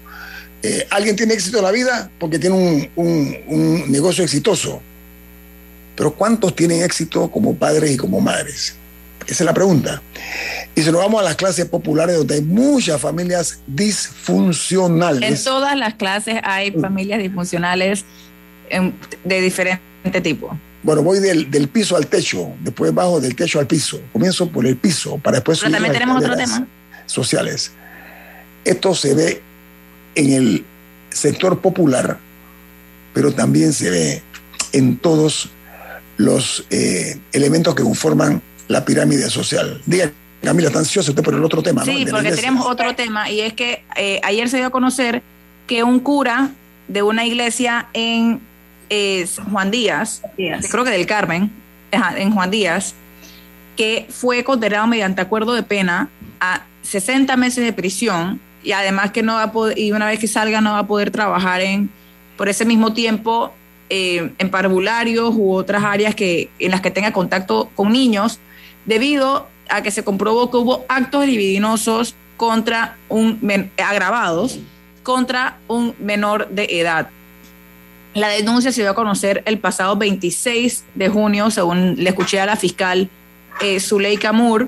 [0.62, 4.80] Eh, alguien tiene éxito en la vida porque tiene un negocio exitoso
[5.97, 8.76] pero ¿cuántos tienen éxito como padres y como madres?
[9.26, 10.03] Esa es la pregunta.
[10.74, 15.22] Y si nos vamos a las clases populares donde hay muchas familias disfuncionales.
[15.22, 16.80] En todas las clases hay mm.
[16.80, 18.05] familias disfuncionales
[19.24, 20.59] de diferente tipo.
[20.82, 24.01] Bueno, voy del, piso al techo, después bajo del techo al piso.
[24.12, 26.66] Comienzo por el piso para después Pero también tenemos otro tema.
[27.07, 27.72] Sociales.
[28.64, 29.42] Esto se ve
[30.14, 30.64] en el
[31.11, 32.18] sector popular,
[33.14, 34.22] pero también se ve
[34.72, 35.51] en todos
[36.17, 39.81] los eh, elementos que conforman la pirámide social.
[39.87, 40.12] Diga,
[40.43, 41.85] Camila, está ansiosa usted por el otro tema.
[41.85, 45.23] Sí, porque tenemos otro tema y es que eh, ayer se dio a conocer
[45.67, 46.51] que un cura
[46.89, 48.41] de una iglesia en
[49.51, 51.51] Juan Díaz, creo que del Carmen,
[51.91, 52.95] en Juan Díaz,
[53.77, 56.09] que fue condenado mediante acuerdo de pena
[56.41, 60.19] a 60 meses de prisión y además que no va a poder, y una vez
[60.19, 61.91] que salga no va a poder trabajar en,
[62.37, 63.53] por ese mismo tiempo,
[63.91, 68.41] eh, en parvularios u otras áreas que, en las que tenga contacto con niños,
[68.85, 73.39] debido a que se comprobó que hubo actos libidinosos contra un
[73.78, 74.59] agravados
[75.05, 77.11] contra un menor de edad.
[78.14, 82.47] La denuncia se dio a conocer el pasado 26 de junio, según le escuché a
[82.47, 83.09] la fiscal
[83.61, 84.66] eh, Zuleika Moore,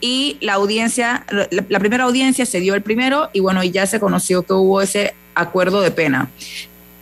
[0.00, 3.98] y la audiencia, la, primera audiencia se dio el primero y bueno, y ya se
[3.98, 6.30] conoció que hubo ese acuerdo de pena.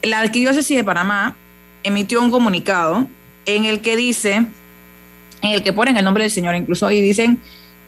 [0.05, 1.37] La Arquidiócesis de Panamá
[1.83, 3.07] emitió un comunicado
[3.47, 7.41] en el que dice, en el que ponen el nombre del Señor, incluso ahí dicen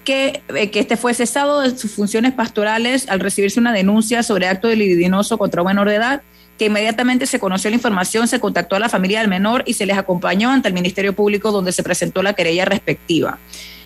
[0.04, 4.48] que, eh, que este fue cesado de sus funciones pastorales al recibirse una denuncia sobre
[4.48, 6.22] acto de libidinoso contra un menor de edad
[6.58, 9.84] que inmediatamente se conoció la información, se contactó a la familia del menor y se
[9.84, 13.38] les acompañó ante el Ministerio Público donde se presentó la querella respectiva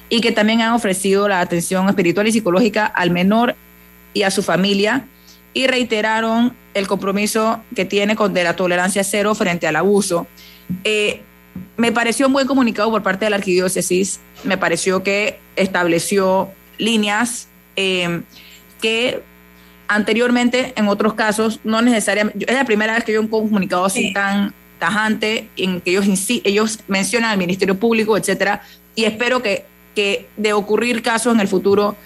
[0.08, 3.56] y que también han ofrecido la atención espiritual y psicológica al menor
[4.14, 5.04] y a su familia
[5.52, 10.26] y reiteraron el compromiso que tiene con de la tolerancia cero frente al abuso.
[10.84, 11.22] Eh,
[11.76, 17.48] me pareció un buen comunicado por parte de la arquidiócesis, me pareció que estableció líneas
[17.76, 18.22] eh,
[18.80, 19.22] que
[19.88, 24.12] anteriormente en otros casos no necesariamente, es la primera vez que veo un comunicado así
[24.12, 26.06] tan tajante en que ellos,
[26.44, 28.62] ellos mencionan al Ministerio Público, etcétera,
[28.94, 31.96] y espero que que de ocurrir casos en el futuro,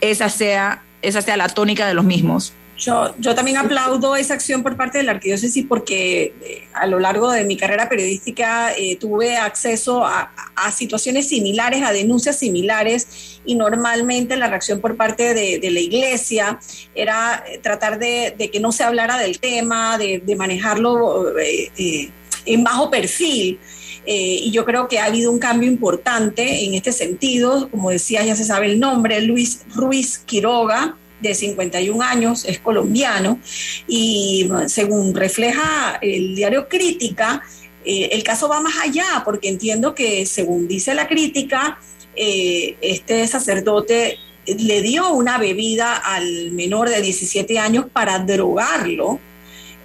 [0.00, 2.52] esa sea, esa sea la tónica de los mismos.
[2.78, 7.30] Yo, también aplaudo esa acción por parte de la arquidiócesis porque eh, a lo largo
[7.30, 10.30] de mi carrera periodística eh, tuve acceso a,
[10.72, 16.58] situaciones similares, a denuncias similares y normalmente la reacción por parte de, la iglesia
[16.94, 23.58] era eh, tratar de, que no se hablara del tema, de, manejarlo en bajo perfil.
[24.04, 27.68] Y yo creo que ha habido un cambio importante en este sentido.
[27.70, 33.40] Como decía, ya se sabe el nombre, Luis Ruiz Quiroga, de 51 años, es colombiano,
[33.86, 37.42] y según refleja el diario Crítica,
[37.84, 41.78] eh, el caso va más allá, porque entiendo que según dice la crítica,
[42.16, 49.20] eh, este sacerdote le dio una bebida al menor de 17 años para drogarlo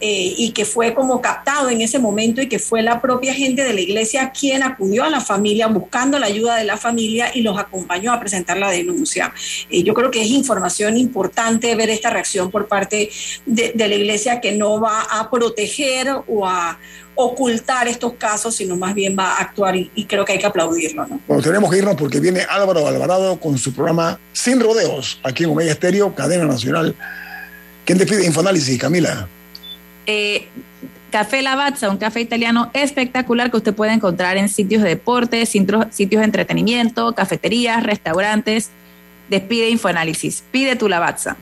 [0.03, 3.63] eh, y que fue como captado en ese momento y que fue la propia gente
[3.63, 7.41] de la iglesia quien acudió a la familia buscando la ayuda de la familia y
[7.41, 9.31] los acompañó a presentar la denuncia.
[9.69, 13.11] Eh, yo creo que es información importante ver esta reacción por parte
[13.45, 16.79] de, la iglesia que no va a proteger o a
[17.13, 21.05] ocultar estos casos, sino más bien va a actuar y, creo que hay que aplaudirlo.
[21.05, 21.19] ¿no?
[21.27, 25.51] Bueno, tenemos que irnos porque viene Álvaro Alvarado con su programa Sin Rodeos, aquí en
[25.51, 26.95] Omega Estéreo, cadena nacional.
[27.85, 29.27] ¿Quién te pide Infoanálisis, Camila?
[30.05, 30.47] Eh,
[31.11, 35.89] café Lavazza, un café italiano espectacular que usted puede encontrar en sitios de deporte, sitios
[35.95, 38.69] de entretenimiento, cafeterías, restaurantes.
[39.29, 40.43] Despide Infoanálisis.
[40.51, 41.37] Pide tu Lavazza.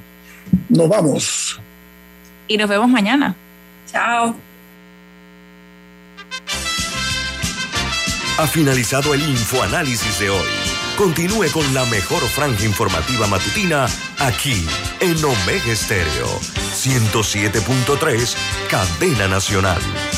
[0.67, 1.59] Nos vamos.
[2.47, 3.35] Y nos vemos mañana.
[3.91, 4.35] Chao.
[8.37, 10.47] Ha finalizado el Infoanálisis de hoy.
[10.97, 13.87] Continúe con la mejor franja informativa matutina
[14.19, 14.65] aquí
[14.99, 18.35] en Omega Estéreo 107.3,
[18.69, 20.08] Cadena Nacional.